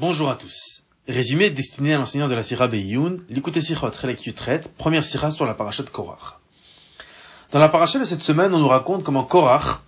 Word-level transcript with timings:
Bonjour 0.00 0.30
à 0.30 0.36
tous. 0.36 0.84
Résumé 1.08 1.50
destiné 1.50 1.92
à 1.92 1.98
l'enseignant 1.98 2.28
de 2.28 2.34
la 2.36 2.44
Sira 2.44 2.68
Beyoun, 2.68 3.20
l'écoute 3.30 3.58
Sichot 3.58 3.90
Relek 4.00 4.30
première 4.76 5.04
Sira 5.04 5.32
sur 5.32 5.44
la 5.44 5.54
paracha 5.54 5.82
de 5.82 5.90
Korach. 5.90 6.38
Dans 7.50 7.58
la 7.58 7.68
paracha 7.68 7.98
de 7.98 8.04
cette 8.04 8.22
semaine, 8.22 8.54
on 8.54 8.60
nous 8.60 8.68
raconte 8.68 9.02
comment 9.02 9.24
Korach 9.24 9.80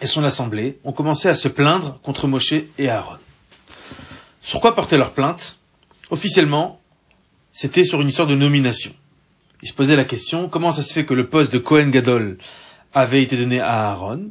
et 0.00 0.06
son 0.06 0.24
assemblée 0.24 0.78
ont 0.82 0.92
commencé 0.92 1.28
à 1.28 1.34
se 1.34 1.48
plaindre 1.48 2.00
contre 2.00 2.26
Moshe 2.26 2.54
et 2.78 2.88
Aaron. 2.88 3.18
Sur 4.40 4.62
quoi 4.62 4.74
porter 4.74 4.96
leur 4.96 5.12
plainte 5.12 5.58
Officiellement, 6.08 6.80
c'était 7.52 7.84
sur 7.84 8.00
une 8.00 8.08
histoire 8.08 8.28
de 8.28 8.36
nomination. 8.36 8.94
Ils 9.60 9.68
se 9.68 9.74
posaient 9.74 9.94
la 9.94 10.06
question, 10.06 10.48
comment 10.48 10.72
ça 10.72 10.82
se 10.82 10.94
fait 10.94 11.04
que 11.04 11.12
le 11.12 11.28
poste 11.28 11.52
de 11.52 11.58
Cohen 11.58 11.90
Gadol 11.90 12.38
avait 12.94 13.22
été 13.22 13.36
donné 13.36 13.60
à 13.60 13.90
Aaron, 13.90 14.30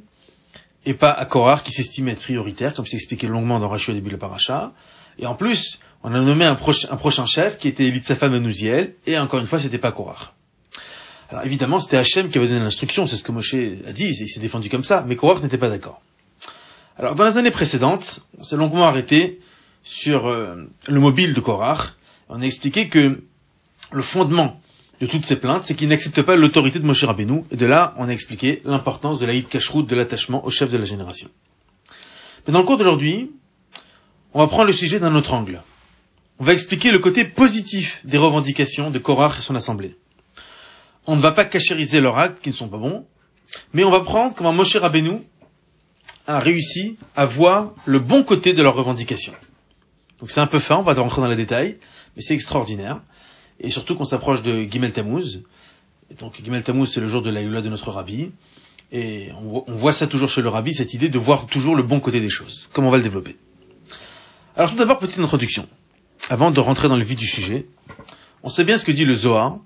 et 0.86 0.96
pas 0.96 1.12
à 1.12 1.26
Korach 1.26 1.62
qui 1.62 1.72
s'estimait 1.72 2.14
être 2.14 2.24
prioritaire, 2.24 2.74
comme 2.74 2.88
c'est 2.88 2.96
expliqué 2.96 3.28
longuement 3.28 3.60
dans 3.60 3.70
Rashi 3.70 3.92
au 3.92 3.94
début 3.94 4.08
de 4.08 4.16
la 4.16 4.20
paracha? 4.20 4.74
Et 5.20 5.26
en 5.26 5.36
plus, 5.36 5.80
on 6.04 6.14
a 6.14 6.20
nommé 6.20 6.46
un, 6.46 6.56
prochain 6.56 7.26
chef 7.26 7.58
qui 7.58 7.68
était 7.68 7.86
Elitzafa 7.86 8.30
Menouziel, 8.30 8.96
et 9.06 9.18
encore 9.18 9.40
une 9.40 9.48
fois, 9.48 9.60
c'était 9.60 9.78
pas 9.78 9.92
Korach. 9.92 10.34
Alors 11.30 11.46
évidemment, 11.46 11.80
c'était 11.80 11.98
Hachem 11.98 12.30
qui 12.30 12.38
avait 12.38 12.48
donné 12.48 12.60
l'instruction, 12.60 13.08
c'est 13.08 13.16
ce 13.16 13.24
que 13.24 13.32
Moshe 13.32 13.56
a 13.56 13.94
dit, 13.94 14.10
il 14.10 14.30
s'est 14.30 14.40
défendu 14.40 14.70
comme 14.70 14.84
ça, 14.84 15.04
mais 15.08 15.16
Korach 15.16 15.42
n'était 15.42 15.58
pas 15.58 15.70
d'accord. 15.70 16.02
Alors 16.98 17.16
dans 17.16 17.26
les 17.26 17.38
années 17.38 17.52
précédentes, 17.52 18.20
on 18.38 18.44
s'est 18.44 18.58
longuement 18.58 18.86
arrêté 18.86 19.40
sur 19.84 20.28
euh, 20.28 20.70
le 20.88 21.00
mobile 21.00 21.34
de 21.34 21.40
Korach. 21.40 21.96
On 22.30 22.42
a 22.42 22.46
expliqué 22.46 22.88
que 22.88 23.24
le 23.92 24.02
fondement 24.02 24.62
de 25.02 25.08
toutes 25.08 25.26
ces 25.26 25.38
plaintes, 25.38 25.64
c'est 25.66 25.76
qu'il 25.76 25.90
n'accepte 25.90 26.22
pas 26.22 26.36
l'autorité 26.36 26.80
de 26.80 26.86
Moshe 26.86 27.04
Rabbeinu, 27.04 27.44
et 27.52 27.56
de 27.56 27.66
là, 27.66 27.96
on 27.98 28.08
a 28.08 28.12
expliqué 28.12 28.62
l'importance 28.66 29.20
de 29.20 29.26
l'Aïd 29.26 29.48
Kashrut, 29.48 29.88
de 29.88 29.96
l'attachement 29.96 30.46
au 30.46 30.50
chef 30.50 30.70
de 30.70 30.78
la 30.78 30.86
génération. 30.86 31.30
Mais 32.46 32.54
dans 32.54 32.60
le 32.60 32.66
cours 32.66 32.78
d'aujourd'hui, 32.78 33.32
on 34.34 34.40
va 34.40 34.48
prendre 34.48 34.66
le 34.66 34.74
sujet 34.74 35.00
d'un 35.00 35.16
autre 35.16 35.34
angle. 35.34 35.62
On 36.40 36.44
va 36.44 36.54
expliquer 36.54 36.92
le 36.92 37.00
côté 37.00 37.26
positif 37.26 38.02
des 38.06 38.18
revendications 38.18 38.90
de 38.90 39.00
Korach 39.00 39.38
et 39.38 39.42
son 39.42 39.56
assemblée. 39.56 39.96
On 41.06 41.16
ne 41.16 41.22
va 41.22 41.32
pas 41.32 41.46
cachériser 41.46 42.02
leurs 42.02 42.18
actes 42.18 42.42
qui 42.42 42.50
ne 42.50 42.54
sont 42.54 42.68
pas 42.68 42.78
bons, 42.78 43.06
mais 43.74 43.84
on 43.84 43.92
va 43.92 44.00
prendre 44.00 44.34
comment 44.36 44.54
Moshe 44.54 44.76
Rabbeinu 44.76 45.22
a 46.26 46.40
réussi 46.40 46.98
à 47.16 47.26
voir 47.26 47.74
le 47.86 48.00
bon 48.00 48.24
côté 48.24 48.54
de 48.54 48.64
leurs 48.64 48.76
revendications. 48.76 49.36
Donc 50.20 50.32
c'est 50.32 50.40
un 50.40 50.48
peu 50.48 50.60
fin, 50.60 50.78
on 50.78 50.82
va 50.82 50.94
rentrer 50.94 51.22
dans 51.22 51.28
les 51.28 51.36
détails, 51.36 51.78
mais 52.16 52.22
c'est 52.22 52.34
extraordinaire. 52.34 53.02
Et 53.60 53.70
surtout 53.70 53.96
qu'on 53.96 54.06
s'approche 54.06 54.42
de 54.42 54.64
Gimel 54.64 54.94
Tammuz. 54.94 55.44
Et 56.10 56.16
donc 56.16 56.42
Gimel 56.44 56.64
Tammuz, 56.64 56.88
c'est 56.88 57.02
le 57.02 57.08
jour 57.08 57.22
de 57.22 57.30
la 57.30 57.44
de 57.44 57.70
notre 57.70 57.92
rabbi. 57.92 58.32
Et 58.92 59.30
on, 59.42 59.64
on, 59.68 59.76
voit 59.76 59.94
ça 59.94 60.08
toujours 60.08 60.30
chez 60.30 60.42
le 60.42 60.50
rabbi, 60.50 60.74
cette 60.74 60.94
idée 60.94 61.10
de 61.10 61.20
voir 61.20 61.46
toujours 61.46 61.76
le 61.76 61.84
bon 61.84 62.00
côté 62.00 62.20
des 62.20 62.30
choses. 62.30 62.70
Comment 62.74 62.88
on 62.88 62.92
va 62.92 62.98
le 62.98 63.04
développer? 63.04 63.38
Alors 64.56 64.70
tout 64.70 64.76
d'abord, 64.76 65.00
petite 65.00 65.18
introduction. 65.18 65.68
Avant 66.30 66.52
de 66.52 66.60
rentrer 66.60 66.88
dans 66.88 66.96
le 66.96 67.04
vif 67.04 67.18
du 67.18 67.26
sujet, 67.26 67.66
on 68.44 68.50
sait 68.50 68.64
bien 68.64 68.78
ce 68.78 68.86
que 68.86 68.92
dit 68.92 69.04
le 69.04 69.16
Zohar. 69.16 69.58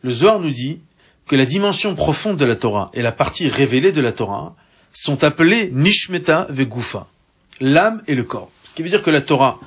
Le 0.00 0.10
Zohar 0.10 0.40
nous 0.40 0.50
dit 0.50 0.80
que 1.26 1.36
la 1.36 1.44
dimension 1.44 1.94
profonde 1.94 2.38
de 2.38 2.46
la 2.46 2.56
Torah 2.56 2.90
et 2.94 3.02
la 3.02 3.12
partie 3.12 3.50
révélée 3.50 3.92
de 3.92 4.00
la 4.00 4.12
Torah 4.12 4.56
sont 4.94 5.24
appelées 5.24 5.70
Nishmeta 5.72 6.46
Vegufa, 6.48 7.06
l'âme 7.60 8.02
et 8.06 8.14
le 8.14 8.24
corps. 8.24 8.50
Ce 8.64 8.72
qui 8.72 8.82
veut 8.82 8.88
dire 8.88 9.02
que 9.02 9.10
la 9.10 9.20
Torah 9.20 9.58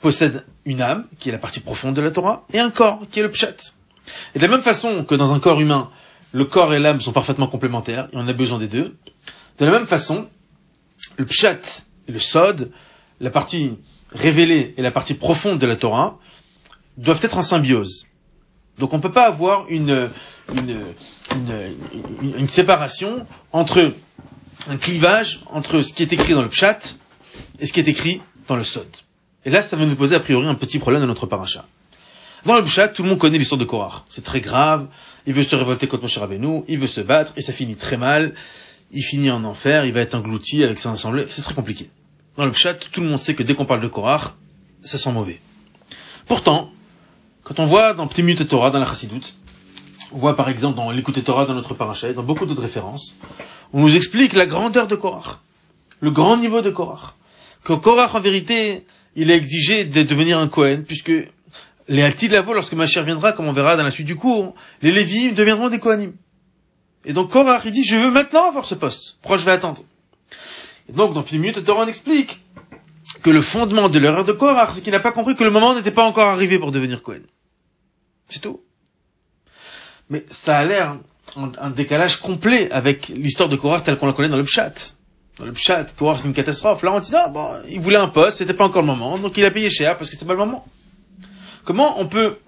possède 0.00 0.46
une 0.64 0.80
âme, 0.80 1.06
qui 1.18 1.28
est 1.28 1.32
la 1.32 1.38
partie 1.38 1.60
profonde 1.60 1.94
de 1.94 2.00
la 2.00 2.10
Torah, 2.10 2.46
et 2.54 2.58
un 2.58 2.70
corps, 2.70 3.00
qui 3.10 3.20
est 3.20 3.22
le 3.22 3.30
pshat. 3.30 3.74
Et 4.34 4.38
de 4.38 4.46
la 4.46 4.50
même 4.50 4.62
façon 4.62 5.04
que 5.04 5.14
dans 5.14 5.34
un 5.34 5.40
corps 5.40 5.60
humain, 5.60 5.90
le 6.32 6.46
corps 6.46 6.72
et 6.72 6.78
l'âme 6.78 7.02
sont 7.02 7.12
parfaitement 7.12 7.48
complémentaires, 7.48 8.08
et 8.12 8.16
on 8.16 8.26
a 8.26 8.32
besoin 8.32 8.58
des 8.58 8.68
deux, 8.68 8.96
de 9.58 9.64
la 9.64 9.72
même 9.72 9.86
façon, 9.86 10.26
le 11.18 11.26
pshat 11.26 11.82
le 12.08 12.20
sod, 12.20 12.70
la 13.20 13.30
partie 13.30 13.76
révélée 14.16 14.74
et 14.76 14.82
la 14.82 14.90
partie 14.90 15.14
profonde 15.14 15.58
de 15.58 15.66
la 15.66 15.76
Torah, 15.76 16.18
doivent 16.96 17.20
être 17.22 17.38
en 17.38 17.42
symbiose. 17.42 18.06
Donc 18.78 18.92
on 18.92 18.96
ne 18.96 19.02
peut 19.02 19.12
pas 19.12 19.26
avoir 19.26 19.66
une, 19.68 20.10
une, 20.54 20.80
une, 21.34 22.34
une, 22.38 22.48
séparation 22.48 23.26
entre 23.52 23.92
un 24.68 24.76
clivage 24.76 25.42
entre 25.46 25.82
ce 25.82 25.92
qui 25.92 26.02
est 26.02 26.12
écrit 26.12 26.34
dans 26.34 26.42
le 26.42 26.48
pshat 26.48 26.98
et 27.58 27.66
ce 27.66 27.72
qui 27.72 27.80
est 27.80 27.88
écrit 27.88 28.20
dans 28.48 28.56
le 28.56 28.64
sod. 28.64 28.86
Et 29.44 29.50
là, 29.50 29.62
ça 29.62 29.76
va 29.76 29.86
nous 29.86 29.96
poser 29.96 30.14
a 30.14 30.20
priori 30.20 30.46
un 30.46 30.54
petit 30.54 30.78
problème 30.78 31.02
dans 31.02 31.06
notre 31.06 31.26
paracha. 31.26 31.66
Dans 32.44 32.56
le 32.56 32.62
Bouchat, 32.62 32.88
tout 32.88 33.02
le 33.02 33.08
monde 33.08 33.18
connaît 33.18 33.38
l'histoire 33.38 33.58
de 33.58 33.64
Korach. 33.64 34.04
C'est 34.08 34.24
très 34.24 34.40
grave. 34.40 34.86
Il 35.26 35.34
veut 35.34 35.42
se 35.42 35.56
révolter 35.56 35.88
contre 35.88 36.04
Moshe 36.04 36.18
Rabbeinu, 36.18 36.62
il 36.68 36.78
veut 36.78 36.86
se 36.86 37.00
battre, 37.00 37.32
et 37.36 37.42
ça 37.42 37.52
finit 37.52 37.74
très 37.74 37.96
mal. 37.96 38.34
Il 38.92 39.02
finit 39.02 39.30
en 39.30 39.42
enfer, 39.42 39.84
il 39.84 39.92
va 39.92 40.00
être 40.00 40.14
englouti 40.14 40.62
avec 40.62 40.78
son 40.78 40.92
assemblée. 40.92 41.26
C'est 41.28 41.42
très 41.42 41.54
compliqué. 41.54 41.90
Dans 42.36 42.44
le 42.44 42.50
Bouchat, 42.50 42.74
tout 42.74 43.00
le 43.00 43.08
monde 43.08 43.20
sait 43.20 43.34
que 43.34 43.42
dès 43.42 43.54
qu'on 43.54 43.64
parle 43.64 43.80
de 43.80 43.88
Korach, 43.88 44.34
ça 44.82 44.98
sent 44.98 45.10
mauvais. 45.12 45.40
Pourtant, 46.26 46.70
quand 47.44 47.58
on 47.60 47.64
voit 47.64 47.94
dans 47.94 48.06
Petit 48.06 48.22
Minute 48.22 48.46
Torah, 48.46 48.70
dans 48.70 48.78
la 48.78 48.86
Chassidoute, 48.86 49.36
on 50.12 50.18
voit 50.18 50.36
par 50.36 50.48
exemple 50.48 50.76
dans 50.76 50.90
l'écoute 50.90 51.22
Torah, 51.24 51.46
dans 51.46 51.54
notre 51.54 51.74
paracha, 51.74 52.12
dans 52.12 52.22
beaucoup 52.22 52.44
d'autres 52.44 52.62
références, 52.62 53.16
on 53.72 53.80
nous 53.80 53.96
explique 53.96 54.34
la 54.34 54.46
grandeur 54.46 54.86
de 54.86 54.96
Korach, 54.96 55.38
le 56.00 56.10
grand 56.10 56.36
niveau 56.36 56.60
de 56.60 56.70
Korach. 56.70 57.14
Que 57.64 57.72
Korach, 57.72 58.14
en 58.14 58.20
vérité, 58.20 58.84
il 59.14 59.30
a 59.30 59.34
exigé 59.34 59.84
de 59.84 60.02
devenir 60.02 60.38
un 60.38 60.48
Cohen, 60.48 60.82
puisque 60.86 61.12
les 61.88 62.02
Alti 62.02 62.28
de 62.28 62.34
la 62.34 62.42
lorsque 62.42 62.74
Machir 62.74 63.02
viendra, 63.04 63.32
comme 63.32 63.46
on 63.46 63.52
verra 63.52 63.76
dans 63.76 63.82
la 63.82 63.90
suite 63.90 64.06
du 64.06 64.16
cours, 64.16 64.54
les 64.82 64.92
Lévi'im 64.92 65.32
deviendront 65.32 65.70
des 65.70 65.78
Kohanim. 65.78 66.12
Et 67.06 67.12
donc 67.14 67.30
Korach, 67.30 67.62
il 67.64 67.72
dit, 67.72 67.84
je 67.84 67.96
veux 67.96 68.10
maintenant 68.10 68.48
avoir 68.48 68.66
ce 68.66 68.74
poste. 68.74 69.16
Pourquoi 69.22 69.38
je 69.38 69.44
vais 69.44 69.52
attendre? 69.52 69.82
Et 70.88 70.92
donc, 70.92 71.14
dans 71.14 71.24
une 71.24 71.40
minute, 71.40 71.64
Torah 71.64 71.86
explique 71.86 72.40
que 73.22 73.30
le 73.30 73.42
fondement 73.42 73.88
de 73.88 73.98
l'erreur 73.98 74.24
de 74.24 74.32
Korach, 74.32 74.70
c'est 74.74 74.80
qu'il 74.80 74.92
n'a 74.92 75.00
pas 75.00 75.12
compris 75.12 75.34
que 75.34 75.44
le 75.44 75.50
moment 75.50 75.74
n'était 75.74 75.90
pas 75.90 76.04
encore 76.04 76.28
arrivé 76.28 76.58
pour 76.58 76.72
devenir 76.72 77.02
Cohen. 77.02 77.22
C'est 78.28 78.40
tout. 78.40 78.60
Mais 80.10 80.24
ça 80.30 80.58
a 80.58 80.64
l'air 80.64 80.98
un, 81.36 81.70
décalage 81.70 82.20
complet 82.20 82.70
avec 82.70 83.08
l'histoire 83.08 83.48
de 83.48 83.56
Korach 83.56 83.84
telle 83.84 83.98
qu'on 83.98 84.06
la 84.06 84.12
connaît 84.12 84.28
dans 84.28 84.36
le 84.36 84.44
Pshat 84.44 84.96
dans 85.38 85.44
le 85.44 85.52
pour 85.96 86.06
voir 86.06 86.20
c'est 86.20 86.28
une 86.28 86.34
catastrophe. 86.34 86.82
Là, 86.82 86.92
on 86.94 87.00
dit, 87.00 87.12
non, 87.12 87.30
bon, 87.30 87.60
il 87.68 87.80
voulait 87.80 87.96
un 87.96 88.08
poste, 88.08 88.38
c'était 88.38 88.54
pas 88.54 88.64
encore 88.64 88.82
le 88.82 88.88
moment, 88.88 89.18
donc 89.18 89.36
il 89.36 89.44
a 89.44 89.50
payé 89.50 89.68
cher 89.68 89.96
parce 89.98 90.08
que 90.10 90.16
c'est 90.16 90.24
pas 90.24 90.32
le 90.32 90.38
moment. 90.38 90.66
Comment 91.64 92.00
on 92.00 92.06
peut 92.06 92.38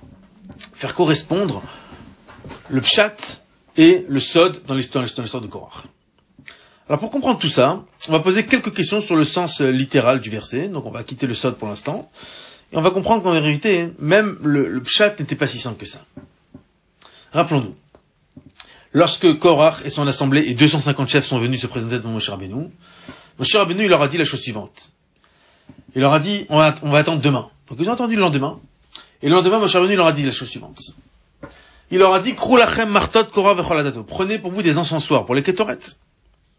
faire 0.75 0.95
correspondre 0.95 1.63
le 2.69 2.81
pshat 2.81 3.43
et 3.77 4.07
le 4.09 4.21
sod 4.21 4.63
dans 4.65 4.75
l'histoire, 4.75 5.05
de 5.05 5.47
Korach? 5.47 5.85
Alors 6.89 7.01
pour 7.01 7.11
comprendre 7.11 7.39
tout 7.39 7.51
ça, 7.51 7.85
on 8.09 8.13
va 8.13 8.21
poser 8.21 8.47
quelques 8.47 8.73
questions 8.73 9.01
sur 9.01 9.15
le 9.15 9.25
sens 9.25 9.61
littéral 9.61 10.21
du 10.21 10.31
verset, 10.31 10.69
donc 10.69 10.87
on 10.87 10.91
va 10.91 11.05
quitter 11.05 11.27
le 11.27 11.35
sod 11.35 11.57
pour 11.57 11.69
l'instant, 11.69 12.11
et 12.73 12.77
on 12.77 12.81
va 12.81 12.91
comprendre 12.91 13.23
qu'en 13.23 13.33
vérité, 13.33 13.91
même 13.99 14.39
le, 14.43 14.69
le 14.69 14.83
pshat 14.83 15.19
n'était 15.19 15.37
pas 15.37 15.47
si 15.47 15.59
simple 15.59 15.79
que 15.79 15.87
ça. 15.87 16.05
Rappelons-nous, 17.33 17.75
lorsque 18.93 19.39
Korach 19.39 19.83
et 19.85 19.91
son 19.91 20.07
assemblée 20.07 20.43
et 20.47 20.55
250 20.55 21.09
chefs 21.09 21.27
sont 21.27 21.39
venus 21.39 21.61
se 21.61 21.67
présenter 21.67 21.97
devant 21.97 22.11
Moshe 22.11 22.29
Rabbeinu, 22.31 22.71
Moshe 23.39 23.55
Rabbeinu, 23.55 23.85
il 23.85 23.89
leur 23.89 24.03
a 24.03 24.09
dit 24.09 24.19
la 24.19 24.25
chose 24.25 24.41
suivante. 24.41 24.91
Il 25.95 26.01
leur 26.01 26.13
a 26.13 26.21
dit, 26.21 26.47
on 26.49 26.57
va, 26.57 26.75
attendre 26.99 27.21
demain. 27.21 27.49
Donc 27.69 27.79
ils 27.81 27.89
ont 27.89 27.93
attendu 27.93 28.15
le 28.15 28.21
lendemain. 28.21 28.61
Et 29.23 29.29
le 29.29 29.35
lendemain, 29.35 29.59
Moshe 29.59 29.75
Rabbeinu 29.75 29.97
leur 29.97 30.07
a 30.07 30.13
dit 30.13 30.25
la 30.25 30.31
chose 30.31 30.49
suivante. 30.49 30.81
Il 31.91 31.99
leur 31.99 32.13
a 32.13 32.21
dit, 32.21 32.35
martot 32.89 33.25
Prenez 34.07 34.39
pour 34.39 34.53
vous 34.53 34.63
des 34.63 34.79
encensoirs 34.79 35.25
pour 35.25 35.35
les 35.35 35.43
Ketoret. 35.43 35.79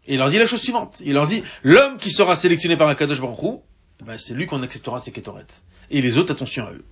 Et 0.06 0.14
il 0.14 0.18
leur 0.18 0.30
dit 0.30 0.38
la 0.38 0.46
chose 0.46 0.60
suivante. 0.60 1.02
Il 1.04 1.12
leur 1.12 1.26
dit, 1.26 1.42
l'homme 1.62 1.98
qui 1.98 2.10
sera 2.10 2.34
sélectionné 2.36 2.76
par 2.76 2.88
un 2.88 2.94
Kadosh 2.94 3.20
Baruch 3.20 3.60
eh 4.00 4.04
ben, 4.04 4.18
c'est 4.18 4.34
lui 4.34 4.46
qu'on 4.46 4.62
acceptera 4.62 4.98
ses 4.98 5.12
Ketoret. 5.12 5.46
Et 5.90 6.00
les 6.00 6.16
autres, 6.16 6.32
attention 6.32 6.66
à 6.66 6.72
eux. 6.72 6.84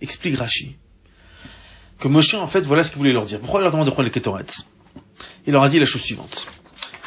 Explique 0.00 0.36
Rashi 0.36 0.76
que 1.98 2.06
Moshe, 2.06 2.34
en 2.34 2.46
fait, 2.46 2.60
voilà 2.60 2.84
ce 2.84 2.90
qu'il 2.90 2.98
voulait 2.98 3.12
leur 3.12 3.24
dire. 3.24 3.40
Pourquoi 3.40 3.60
il 3.60 3.64
leur 3.64 3.72
demande 3.72 3.86
de 3.86 3.90
prendre 3.90 4.06
les 4.06 4.12
Ketoret? 4.12 4.46
Il 5.46 5.52
leur 5.52 5.64
a 5.64 5.68
dit 5.68 5.80
la 5.80 5.86
chose 5.86 6.00
suivante. 6.00 6.46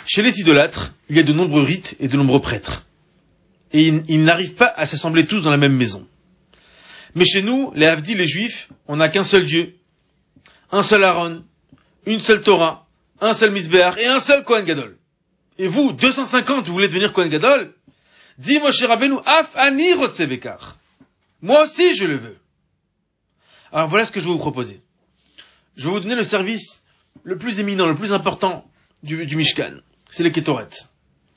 Chez 0.05 0.21
les 0.21 0.41
idolâtres, 0.41 0.93
il 1.09 1.15
y 1.15 1.19
a 1.19 1.23
de 1.23 1.31
nombreux 1.31 1.63
rites 1.63 1.95
et 1.99 2.07
de 2.07 2.17
nombreux 2.17 2.41
prêtres. 2.41 2.85
Et 3.71 3.87
ils, 3.87 4.23
n'arrivent 4.23 4.55
pas 4.55 4.73
à 4.75 4.85
s'assembler 4.85 5.25
tous 5.25 5.41
dans 5.41 5.49
la 5.49 5.57
même 5.57 5.75
maison. 5.75 6.05
Mais 7.15 7.23
chez 7.23 7.41
nous, 7.41 7.71
les 7.73 7.87
Havdis, 7.87 8.15
les 8.15 8.27
Juifs, 8.27 8.67
on 8.87 8.97
n'a 8.97 9.07
qu'un 9.07 9.23
seul 9.23 9.45
Dieu, 9.45 9.77
un 10.71 10.83
seul 10.83 11.03
Aaron, 11.05 11.43
une 12.05 12.19
seule 12.19 12.41
Torah, 12.41 12.87
un 13.21 13.33
seul 13.33 13.51
Misbéar 13.51 13.97
et 13.97 14.07
un 14.07 14.19
seul 14.19 14.43
Kohen 14.43 14.65
Gadol. 14.65 14.97
Et 15.57 15.67
vous, 15.67 15.93
250, 15.93 16.65
vous 16.67 16.73
voulez 16.73 16.87
devenir 16.87 17.13
Kohen 17.13 17.29
Gadol? 17.29 17.73
Dis 18.37 18.59
Moshe 18.59 18.81
Rabbeinu, 18.83 19.17
af 19.25 19.55
ani 19.55 19.93
Moi 21.41 21.63
aussi, 21.63 21.95
je 21.95 22.05
le 22.05 22.15
veux. 22.15 22.37
Alors 23.71 23.87
voilà 23.89 24.05
ce 24.05 24.11
que 24.11 24.19
je 24.19 24.25
vais 24.25 24.31
vous 24.31 24.37
proposer. 24.37 24.81
Je 25.77 25.85
vais 25.85 25.91
vous 25.91 25.99
donner 25.99 26.15
le 26.15 26.23
service 26.23 26.83
le 27.23 27.37
plus 27.37 27.59
éminent, 27.59 27.87
le 27.87 27.95
plus 27.95 28.13
important 28.13 28.65
du, 29.03 29.25
du 29.25 29.35
Mishkan. 29.35 29.73
C'est 30.09 30.23
les 30.23 30.31
Ketoret. 30.31 30.67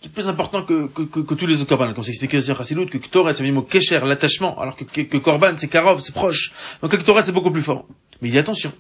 C'est 0.00 0.12
plus 0.12 0.28
important 0.28 0.64
que, 0.64 0.86
que, 0.88 1.02
que, 1.02 1.34
tous 1.34 1.46
les 1.46 1.56
autres 1.62 1.68
korban. 1.68 1.94
Comme 1.94 2.04
c'est 2.04 2.10
expliqué 2.10 2.40
sur 2.40 2.58
que 2.58 2.98
Ketoret, 2.98 3.34
c'est 3.34 3.42
le 3.42 3.52
mot 3.52 3.62
Kesher, 3.62 4.00
l'attachement, 4.04 4.58
alors 4.60 4.76
que, 4.76 4.84
que, 4.84 5.16
Korban, 5.16 5.54
c'est 5.56 5.68
Karov, 5.68 6.00
c'est 6.00 6.12
proche. 6.12 6.52
Donc 6.82 6.92
les 6.92 6.98
Ketoret, 6.98 7.22
c'est 7.24 7.32
beaucoup 7.32 7.50
plus 7.50 7.62
fort. 7.62 7.86
Mais 8.20 8.28
il 8.28 8.32
dit 8.32 8.38
attention. 8.38 8.70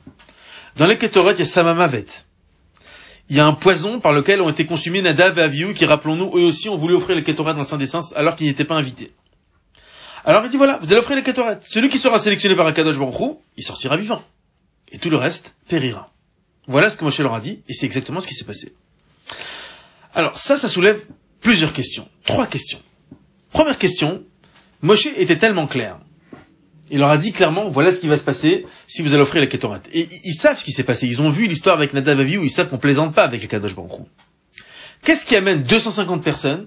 Dans 0.76 0.86
les 0.86 0.98
Ketoret, 0.98 1.32
il 1.32 1.38
y 1.38 1.42
a 1.42 1.46
Samamavet. 1.46 2.04
Il 3.30 3.36
y 3.36 3.40
a 3.40 3.46
un 3.46 3.54
poison 3.54 4.00
par 4.00 4.12
lequel 4.12 4.40
ont 4.42 4.50
été 4.50 4.66
consumés 4.66 5.00
Nadav 5.00 5.38
et 5.38 5.42
Avihu, 5.42 5.72
qui, 5.72 5.86
rappelons-nous, 5.86 6.36
eux 6.36 6.44
aussi 6.44 6.68
ont 6.68 6.76
voulu 6.76 6.94
offrir 6.94 7.16
les 7.16 7.22
Ketoret 7.22 7.54
dans 7.54 7.60
le 7.60 7.64
Saint 7.64 7.78
des 7.78 7.88
alors 8.16 8.36
qu'ils 8.36 8.46
n'étaient 8.46 8.64
pas 8.64 8.76
invités. 8.76 9.12
Alors 10.26 10.44
il 10.44 10.50
dit 10.50 10.56
voilà, 10.56 10.78
vous 10.82 10.90
allez 10.90 11.00
offrir 11.00 11.16
les 11.16 11.22
Ketoret. 11.22 11.58
Celui 11.62 11.88
qui 11.88 11.98
sera 11.98 12.18
sélectionné 12.18 12.56
par 12.56 12.66
Akadosh 12.66 12.98
Baruch 12.98 13.36
il 13.56 13.64
sortira 13.64 13.96
vivant. 13.96 14.22
Et 14.92 14.98
tout 14.98 15.10
le 15.10 15.16
reste 15.16 15.54
périra. 15.68 16.10
Voilà 16.66 16.88
ce 16.88 16.96
que 16.96 17.04
Moshe 17.04 17.18
leur 17.20 17.34
a 17.34 17.40
dit, 17.40 17.60
et 17.68 17.74
c'est 17.74 17.86
exactement 17.86 18.20
ce 18.20 18.26
qui 18.26 18.34
s'est 18.34 18.44
passé. 18.44 18.74
Alors 20.14 20.38
ça, 20.38 20.56
ça 20.56 20.68
soulève 20.68 21.04
plusieurs 21.40 21.72
questions. 21.72 22.08
Trois 22.24 22.46
questions. 22.46 22.80
Première 23.52 23.78
question, 23.78 24.22
Moshe 24.80 25.06
était 25.06 25.36
tellement 25.36 25.66
clair. 25.66 25.98
Il 26.90 26.98
leur 26.98 27.10
a 27.10 27.18
dit 27.18 27.32
clairement, 27.32 27.68
voilà 27.68 27.92
ce 27.92 28.00
qui 28.00 28.08
va 28.08 28.18
se 28.18 28.22
passer 28.22 28.66
si 28.86 29.02
vous 29.02 29.14
allez 29.14 29.22
offrir 29.22 29.40
les 29.40 29.48
Ketoret. 29.48 29.80
Et 29.92 30.08
ils 30.24 30.34
savent 30.34 30.58
ce 30.58 30.64
qui 30.64 30.72
s'est 30.72 30.84
passé. 30.84 31.06
Ils 31.06 31.22
ont 31.22 31.28
vu 31.28 31.46
l'histoire 31.46 31.74
avec 31.74 31.94
Nadav 31.94 32.20
où 32.20 32.44
ils 32.44 32.50
savent 32.50 32.68
qu'on 32.68 32.78
plaisante 32.78 33.14
pas 33.14 33.24
avec 33.24 33.40
les 33.40 33.48
Kadosh 33.48 33.74
Baruch 33.74 33.92
Qu'est-ce 35.02 35.24
qui 35.24 35.36
amène 35.36 35.62
250 35.62 36.22
personnes 36.22 36.66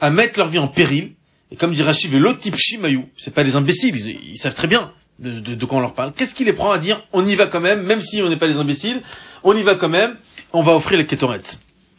à 0.00 0.10
mettre 0.10 0.38
leur 0.38 0.48
vie 0.48 0.58
en 0.58 0.68
péril? 0.68 1.12
Et 1.50 1.56
comme 1.56 1.72
dit 1.72 1.82
Rachid, 1.82 2.12
l'autre 2.12 2.40
type 2.40 2.56
Shimayou, 2.56 3.04
c'est 3.16 3.34
pas 3.34 3.44
des 3.44 3.56
imbéciles, 3.56 3.94
ils, 3.96 4.38
savent 4.38 4.54
très 4.54 4.68
bien 4.68 4.92
de, 5.18 5.64
quoi 5.64 5.78
on 5.78 5.80
leur 5.80 5.94
parle. 5.94 6.12
Qu'est-ce 6.12 6.34
qui 6.34 6.44
les 6.44 6.54
prend 6.54 6.72
à 6.72 6.78
dire, 6.78 7.04
on 7.12 7.26
y 7.26 7.36
va 7.36 7.46
quand 7.46 7.60
même, 7.60 7.82
même 7.82 8.00
si 8.00 8.22
on 8.22 8.28
n'est 8.28 8.38
pas 8.38 8.48
des 8.48 8.56
imbéciles, 8.56 9.00
on 9.44 9.54
y 9.54 9.62
va 9.62 9.74
quand 9.74 9.90
même, 9.90 10.16
on 10.52 10.62
va 10.62 10.74
offrir 10.74 10.98
les 10.98 11.06
Ketoret 11.06 11.42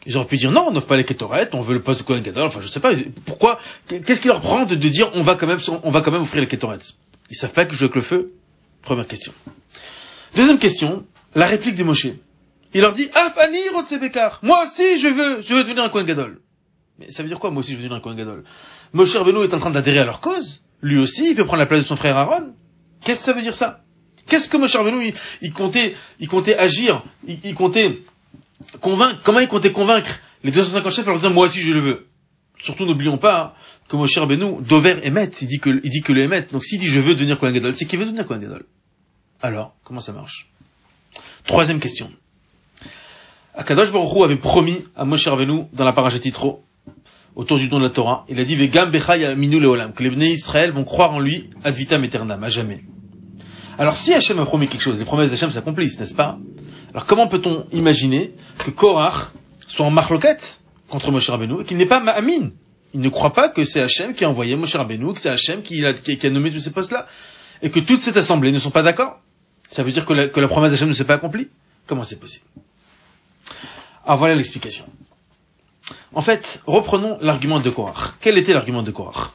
ils 0.06 0.16
auraient 0.16 0.26
pu 0.26 0.36
dire 0.36 0.50
non, 0.50 0.66
on 0.68 0.70
n'offre 0.70 0.86
pas 0.86 0.96
les 0.96 1.04
Ketoret, 1.04 1.48
on 1.52 1.60
veut 1.60 1.74
le 1.74 1.82
poste 1.82 2.00
de 2.00 2.04
Kohen 2.04 2.22
Gadol, 2.22 2.48
enfin 2.48 2.60
je 2.60 2.68
sais 2.68 2.80
pas, 2.80 2.92
pourquoi, 3.24 3.58
qu'est-ce 3.88 4.20
qui 4.20 4.28
leur 4.28 4.40
prend 4.40 4.64
de, 4.64 4.74
dire 4.74 5.10
on 5.14 5.22
va 5.22 5.34
quand 5.34 5.46
même, 5.46 5.58
on 5.82 5.90
va 5.90 6.00
quand 6.00 6.10
même 6.10 6.22
offrir 6.22 6.42
les 6.42 6.48
Ketoret 6.48 6.78
Ils 7.30 7.36
savent 7.36 7.52
pas 7.52 7.64
que 7.64 7.72
je 7.72 7.78
joue 7.78 7.84
avec 7.84 7.96
le 7.96 8.02
feu? 8.02 8.32
Première 8.82 9.06
question. 9.06 9.32
Deuxième 10.34 10.58
question, 10.58 11.06
la 11.34 11.46
réplique 11.46 11.76
de 11.76 11.84
Moshe. 11.84 12.08
Il 12.74 12.80
leur 12.80 12.92
dit, 12.92 13.08
Afani 13.14 13.68
Rotsebekar, 13.72 14.40
moi 14.42 14.64
aussi 14.64 14.98
je 14.98 15.08
veux, 15.08 15.40
je 15.40 15.54
veux 15.54 15.62
devenir 15.62 15.84
un 15.84 15.88
Kohen 15.88 16.06
Gadol. 16.06 16.40
Mais 16.98 17.10
ça 17.10 17.22
veut 17.22 17.28
dire 17.28 17.38
quoi, 17.38 17.50
moi 17.50 17.60
aussi 17.60 17.72
je 17.72 17.76
veux 17.76 17.82
devenir 17.82 17.96
un 17.96 18.00
Kohen 18.00 18.16
Gadol? 18.16 18.44
Moshe 18.92 19.14
Rabbeinu 19.16 19.42
est 19.42 19.54
en 19.54 19.58
train 19.58 19.70
d'adhérer 19.70 20.00
à 20.00 20.04
leur 20.04 20.20
cause. 20.20 20.60
Lui 20.82 20.98
aussi, 20.98 21.30
il 21.30 21.36
veut 21.36 21.44
prendre 21.44 21.60
la 21.60 21.66
place 21.66 21.80
de 21.80 21.86
son 21.86 21.96
frère 21.96 22.16
Aaron. 22.16 22.52
Qu'est-ce 23.02 23.20
que 23.20 23.24
ça 23.24 23.32
veut 23.32 23.42
dire 23.42 23.54
ça? 23.54 23.84
Qu'est-ce 24.26 24.48
que 24.48 24.56
Moshe 24.56 24.76
Rabbeinu, 24.76 25.12
il, 25.40 25.52
comptait, 25.52 25.94
il 26.20 26.28
comptait 26.28 26.56
agir, 26.56 27.02
il, 27.26 27.54
comptait 27.54 28.02
convaincre, 28.80 29.20
comment 29.22 29.40
il 29.40 29.48
comptait 29.48 29.72
convaincre 29.72 30.10
les 30.42 30.50
250 30.50 30.92
chefs 30.92 31.06
en 31.06 31.10
leur 31.10 31.18
disant, 31.18 31.32
moi 31.32 31.46
aussi 31.46 31.60
je 31.60 31.72
le 31.72 31.80
veux? 31.80 32.06
Surtout 32.58 32.86
n'oublions 32.86 33.18
pas 33.18 33.54
que 33.88 33.96
Moshe 33.96 34.16
Rabbeinu, 34.16 34.62
Dover 34.62 35.00
Emet, 35.02 35.30
il 35.40 35.48
dit 35.48 35.58
que, 35.58 35.80
il 35.82 35.90
dit 35.90 36.02
que 36.02 36.12
le 36.12 36.52
donc 36.52 36.64
s'il 36.64 36.78
dit 36.78 36.86
je 36.86 37.00
veux 37.00 37.14
devenir 37.14 37.38
Kohen 37.38 37.52
Gadol, 37.52 37.74
c'est 37.74 37.84
qu'il 37.84 37.98
veut 37.98 38.04
devenir 38.04 38.26
Kohen 38.26 38.40
Gadol. 38.40 38.64
Alors, 39.42 39.74
comment 39.84 40.00
ça 40.00 40.12
marche? 40.12 40.50
Troisième 41.44 41.80
question. 41.80 42.10
Akadosh 43.54 43.92
Baruch 43.92 44.24
avait 44.24 44.36
promis 44.36 44.84
à 44.96 45.04
Moshe 45.04 45.26
Rabbeinu 45.28 45.64
dans 45.72 45.84
la 45.84 45.92
paracha 45.92 46.18
Titro, 46.18 46.64
autour 47.36 47.58
du 47.58 47.68
don 47.68 47.78
de 47.78 47.84
la 47.84 47.90
Torah, 47.90 48.24
il 48.28 48.40
a 48.40 48.44
dit 48.44 48.56
Vegam 48.56 48.90
minu 49.36 49.60
leolam, 49.60 49.92
que 49.92 50.02
les 50.02 50.10
Bnei 50.10 50.32
Israël 50.32 50.72
vont 50.72 50.84
croire 50.84 51.12
en 51.12 51.20
lui 51.20 51.50
ad 51.62 51.74
vitam 51.74 52.02
aeternam, 52.02 52.42
à 52.42 52.48
jamais. 52.48 52.84
Alors 53.76 53.94
si 53.96 54.12
Hachem 54.12 54.38
a 54.38 54.46
promis 54.46 54.68
quelque 54.68 54.82
chose, 54.82 54.98
les 54.98 55.04
promesses 55.04 55.30
d'Hachem 55.30 55.50
s'accomplissent, 55.50 55.98
n'est-ce 55.98 56.14
pas? 56.14 56.38
Alors 56.92 57.06
comment 57.06 57.26
peut-on 57.26 57.66
imaginer 57.72 58.32
que 58.58 58.70
Korach 58.70 59.32
soit 59.66 59.86
en 59.86 59.90
marloquette? 59.90 60.60
Contre 60.94 61.10
Moshe 61.10 61.28
Rabbeinu 61.28 61.60
et 61.60 61.64
qu'il 61.64 61.76
n'est 61.76 61.86
pas 61.86 61.96
Amin 61.96 62.50
Il 62.94 63.00
ne 63.00 63.08
croit 63.08 63.32
pas 63.34 63.48
que 63.48 63.64
c'est 63.64 63.80
Hachem 63.80 64.14
qui 64.14 64.24
a 64.24 64.30
envoyé 64.30 64.54
Moshe 64.54 64.76
Rabbeinu, 64.76 65.12
que 65.12 65.20
c'est 65.20 65.28
Hachem 65.28 65.62
qui 65.62 65.84
a, 65.84 65.92
qui 65.92 66.24
a 66.24 66.30
nommé 66.30 66.52
tous 66.52 66.60
ces 66.60 66.70
postes-là, 66.70 67.06
et 67.62 67.70
que 67.70 67.80
toute 67.80 68.00
cette 68.00 68.16
assemblée 68.16 68.52
ne 68.52 68.60
sont 68.60 68.70
pas 68.70 68.84
d'accord 68.84 69.20
Ça 69.68 69.82
veut 69.82 69.90
dire 69.90 70.06
que 70.06 70.12
la, 70.12 70.28
que 70.28 70.38
la 70.38 70.46
promesse 70.46 70.70
d'Hachem 70.70 70.88
ne 70.88 70.94
s'est 70.94 71.04
pas 71.04 71.14
accomplie 71.14 71.48
Comment 71.86 72.04
c'est 72.04 72.20
possible? 72.20 72.44
Alors 74.06 74.18
voilà 74.18 74.36
l'explication. 74.36 74.86
En 76.14 76.22
fait, 76.22 76.62
reprenons 76.66 77.18
l'argument 77.20 77.58
de 77.58 77.70
Korach. 77.70 78.14
Quel 78.20 78.38
était 78.38 78.54
l'argument 78.54 78.82
de 78.84 78.92
Korach? 78.92 79.32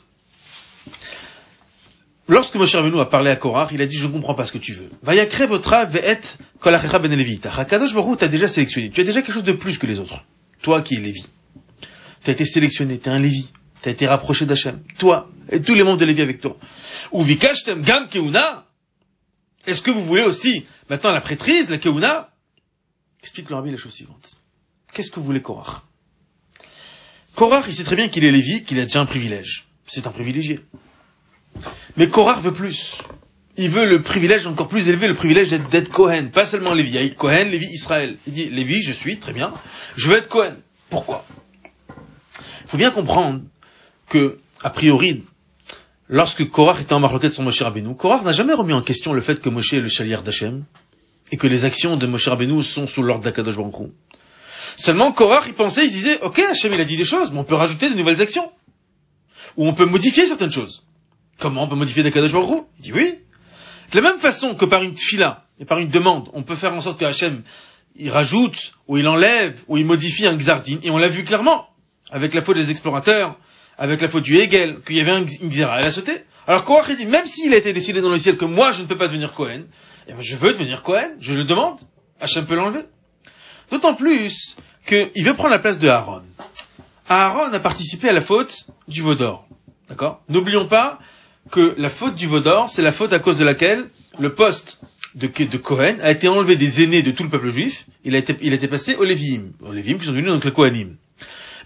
Lorsque 2.30 2.56
Moshe 2.56 2.76
Rabbeinu 2.76 3.00
a 3.02 3.06
parlé 3.06 3.32
à 3.32 3.36
Korach, 3.36 3.70
il 3.74 3.82
a 3.82 3.86
dit 3.86 3.98
je 3.98 4.08
ne 4.08 4.14
comprends 4.14 4.34
pas 4.36 4.46
ce 4.46 4.54
que 4.54 4.60
tu 4.60 4.72
veux. 4.72 4.90
Vayakre 5.04 5.48
votre 5.48 5.76
ve'et 5.88 6.22
kolachecha 6.62 7.00
ben. 7.00 7.20
Hakadosh 7.58 7.94
Baruch 7.94 8.20
t'as 8.20 8.30
déjà 8.30 8.48
sélectionné. 8.48 8.90
Tu 8.92 9.02
as 9.02 9.04
déjà 9.04 9.22
quelque 9.22 9.34
chose 9.34 9.44
de 9.44 9.52
plus 9.52 9.78
que 9.78 9.88
les 9.88 10.00
autres. 10.00 10.24
Toi 10.62 10.82
qui 10.82 10.96
es 10.96 11.00
Lévi. 11.00 11.26
Tu 12.24 12.30
as 12.30 12.34
été 12.34 12.46
sélectionné, 12.46 13.00
tu 13.00 13.10
es 13.10 13.12
un 13.12 13.20
Lévi. 13.20 13.50
Tu 13.82 13.90
as 13.90 13.92
été 13.92 14.08
rapproché 14.08 14.46
d'Hachem. 14.46 14.82
Toi 14.98 15.30
et 15.52 15.62
tous 15.62 15.74
les 15.74 15.84
membres 15.84 15.98
de 15.98 16.06
Lévi 16.06 16.22
avec 16.22 16.42
toi. 16.42 16.58
Ou 17.12 17.24
vikashtem 17.24 17.82
gam 17.82 18.08
keuna. 18.08 18.66
Est-ce 19.66 19.82
que 19.82 19.92
vous 19.92 20.04
voulez 20.06 20.24
aussi 20.24 20.66
maintenant 20.90 21.12
la 21.12 21.22
prêtrise, 21.22 21.70
la 21.70 21.78
keuna? 21.78 22.30
Explique 23.22 23.50
leur 23.50 23.64
la 23.64 23.78
chose 23.78 23.94
suivante. 23.94 24.38
Qu'est-ce 24.94 25.12
que 25.12 25.20
voulait 25.20 25.42
Korach? 25.42 25.82
Korach, 27.36 27.66
il 27.68 27.76
sait 27.76 27.84
très 27.84 27.96
bien 27.96 28.08
qu'il 28.08 28.26
est 28.26 28.32
Lévi, 28.32 28.64
qu'il 28.64 28.80
a 28.80 28.84
déjà 28.84 29.02
un 29.02 29.06
privilège. 29.06 29.68
C'est 29.86 30.08
un 30.08 30.12
privilégié. 30.12 30.60
Mais 31.98 32.08
Korach 32.10 32.42
veut 32.42 32.54
plus. 32.54 32.98
Il 33.58 33.70
veut 33.70 33.90
le 33.90 34.02
privilège 34.02 34.48
encore 34.48 34.70
plus 34.70 34.88
élevé, 34.88 35.08
le 35.08 35.16
privilège 35.16 35.50
d'être 35.50 35.90
Cohen. 35.90 36.30
Pas 36.32 36.46
seulement 36.46 36.74
Lévi. 36.74 36.92
Il 36.92 36.96
y 36.96 36.98
a 36.98 37.10
Cohen, 37.10 37.46
Lévi, 37.46 37.66
Israël. 37.66 38.18
Il 38.26 38.34
dit, 38.34 38.46
Lévi, 38.46 38.82
je 38.82 38.94
suis, 38.94 39.18
très 39.18 39.34
bien. 39.34 39.54
Je 39.98 40.10
veux 40.10 40.18
être 40.18 40.30
Cohen. 40.30 40.56
Pourquoi? 40.90 41.26
Faut 42.70 42.78
bien 42.78 42.92
comprendre 42.92 43.42
que, 44.08 44.38
a 44.64 44.70
priori, 44.70 45.24
lorsque 46.08 46.48
Korach 46.50 46.80
était 46.80 46.94
en 46.94 47.00
marloquette 47.00 47.34
sur 47.34 47.42
Moshe 47.42 47.64
Rabbeinu, 47.64 47.96
Korach 47.96 48.24
n'a 48.24 48.32
jamais 48.32 48.54
remis 48.54 48.74
en 48.74 48.84
question 48.84 49.12
le 49.12 49.22
fait 49.22 49.42
que 49.42 49.50
Moshe 49.50 49.74
est 49.74 49.80
le 49.80 49.90
chalier 49.90 50.18
d'Hachem 50.24 50.64
et 51.32 51.38
que 51.38 51.48
les 51.48 51.66
actions 51.66 51.98
de 51.98 52.06
Moshe 52.06 52.28
Rabbeinu 52.28 52.62
sont 52.62 52.86
sous 52.86 53.02
l'ordre 53.02 53.24
d'Akadosh 53.24 53.58
Baruch 53.58 53.90
Seulement, 54.78 55.12
Korach, 55.12 55.46
il 55.48 55.56
pensait, 55.56 55.86
il 55.86 55.92
disait, 55.92 56.22
ok, 56.22 56.38
Hachem, 56.40 56.72
il 56.72 56.80
a 56.80 56.86
dit 56.86 56.96
des 56.96 57.06
choses, 57.06 57.32
mais 57.32 57.40
on 57.40 57.44
peut 57.44 57.56
rajouter 57.56 57.90
de 57.90 57.96
nouvelles 57.96 58.22
actions. 58.22 58.52
Ou 59.58 59.68
on 59.68 59.74
peut 59.74 59.86
modifier 59.86 60.28
certaines 60.28 60.52
choses. 60.52 60.84
Comment 61.40 61.64
on 61.64 61.68
peut 61.68 61.76
modifier 61.76 62.04
des 62.04 62.12
Kadosh 62.12 62.34
Baruch 62.34 62.66
Il 62.78 62.84
dit 62.84 62.94
oui. 62.94 63.16
De 63.92 64.00
la 64.00 64.12
même 64.12 64.20
façon 64.20 64.54
que 64.54 64.66
par 64.66 64.84
une 64.84 64.96
fila 64.96 65.48
et 65.60 65.66
par 65.66 65.80
une 65.80 65.88
demande, 65.88 66.30
on 66.34 66.44
peut 66.44 66.56
faire 66.56 66.74
en 66.74 66.82
sorte 66.82 67.00
que 67.00 67.06
Hachem, 67.06 67.42
il 67.96 68.12
rajoute, 68.12 68.74
ou 68.88 68.98
il 68.98 69.08
enlève, 69.08 69.60
ou 69.68 69.78
il 69.78 69.88
modifie 69.88 70.28
un 70.28 70.36
Xardin, 70.36 70.78
et 70.84 70.92
on 70.92 71.00
l'a 71.00 71.08
vu 71.08 71.24
clairement, 71.24 71.68
avec 72.12 72.34
la 72.34 72.42
faute 72.42 72.58
des 72.58 72.72
explorateurs, 72.72 73.38
avec 73.78 74.02
la 74.02 74.10
faute 74.10 74.24
du 74.24 74.38
Hegel, 74.38 74.80
qu'il 74.86 74.98
y 74.98 75.02
avait 75.02 75.12
un 75.12 75.24
Xira, 75.24 75.80
elle 75.80 75.88
a 75.88 75.92
sauté. 75.92 76.14
Alors 76.48 76.66
Korach, 76.66 76.92
dit, 76.96 77.06
même 77.06 77.28
s'il 77.28 77.54
a 77.54 77.58
été 77.58 77.74
décidé 77.74 78.02
dans 78.02 78.10
le 78.10 78.20
ciel 78.20 78.36
que 78.36 78.46
moi, 78.46 78.72
je 78.72 78.82
ne 78.82 78.88
peux 78.88 78.98
pas 78.98 79.08
devenir 79.08 79.34
Cohen, 79.34 79.62
eh 80.08 80.14
ben, 80.14 80.22
je 80.22 80.36
veux 80.36 80.52
devenir 80.52 80.84
Cohen, 80.84 81.12
je 81.20 81.34
le 81.34 81.44
demande, 81.44 81.80
Hachem 82.20 82.46
peut 82.46 82.56
l'enlever. 82.56 82.82
D'autant 83.72 83.94
plus 83.94 84.56
qu'il 84.86 85.24
veut 85.24 85.36
prendre 85.36 85.52
la 85.52 85.60
place 85.60 85.80
de 85.80 85.88
Aaron. 85.88 86.24
Aaron 87.08 87.54
a 87.54 87.60
participé 87.60 88.10
à 88.10 88.14
la 88.14 88.22
faute 88.22 88.68
du 88.88 89.02
Vaudor. 89.02 89.48
D'accord? 89.88 90.22
N'oublions 90.28 90.68
pas 90.68 91.00
que 91.52 91.76
la 91.78 91.90
faute 91.90 92.16
du 92.16 92.28
Vaudor, 92.28 92.70
c'est 92.70 92.82
la 92.82 92.92
faute 92.92 93.14
à 93.14 93.20
cause 93.20 93.38
de 93.38 93.46
laquelle 93.46 93.86
le 94.20 94.34
poste 94.34 94.82
de, 95.16 95.28
de 95.28 95.58
Cohen 95.58 95.98
a 96.02 96.12
été 96.12 96.28
enlevé 96.28 96.56
des 96.56 96.84
aînés 96.84 97.02
de 97.02 97.12
tout 97.12 97.24
le 97.24 97.30
peuple 97.30 97.52
juif. 97.52 97.86
Il 98.04 98.16
a 98.16 98.18
été, 98.18 98.36
il 98.42 98.54
a 98.54 98.56
été 98.56 98.68
passé 98.68 98.96
aux 98.96 99.04
Lévi'im. 99.04 99.52
Aux 99.62 99.72
Lévi'im 99.72 99.98
qui 99.98 100.06
sont 100.06 100.12
devenus 100.12 100.32
donc 100.32 100.46
les 100.46 100.52
Kohanim. 100.52 100.98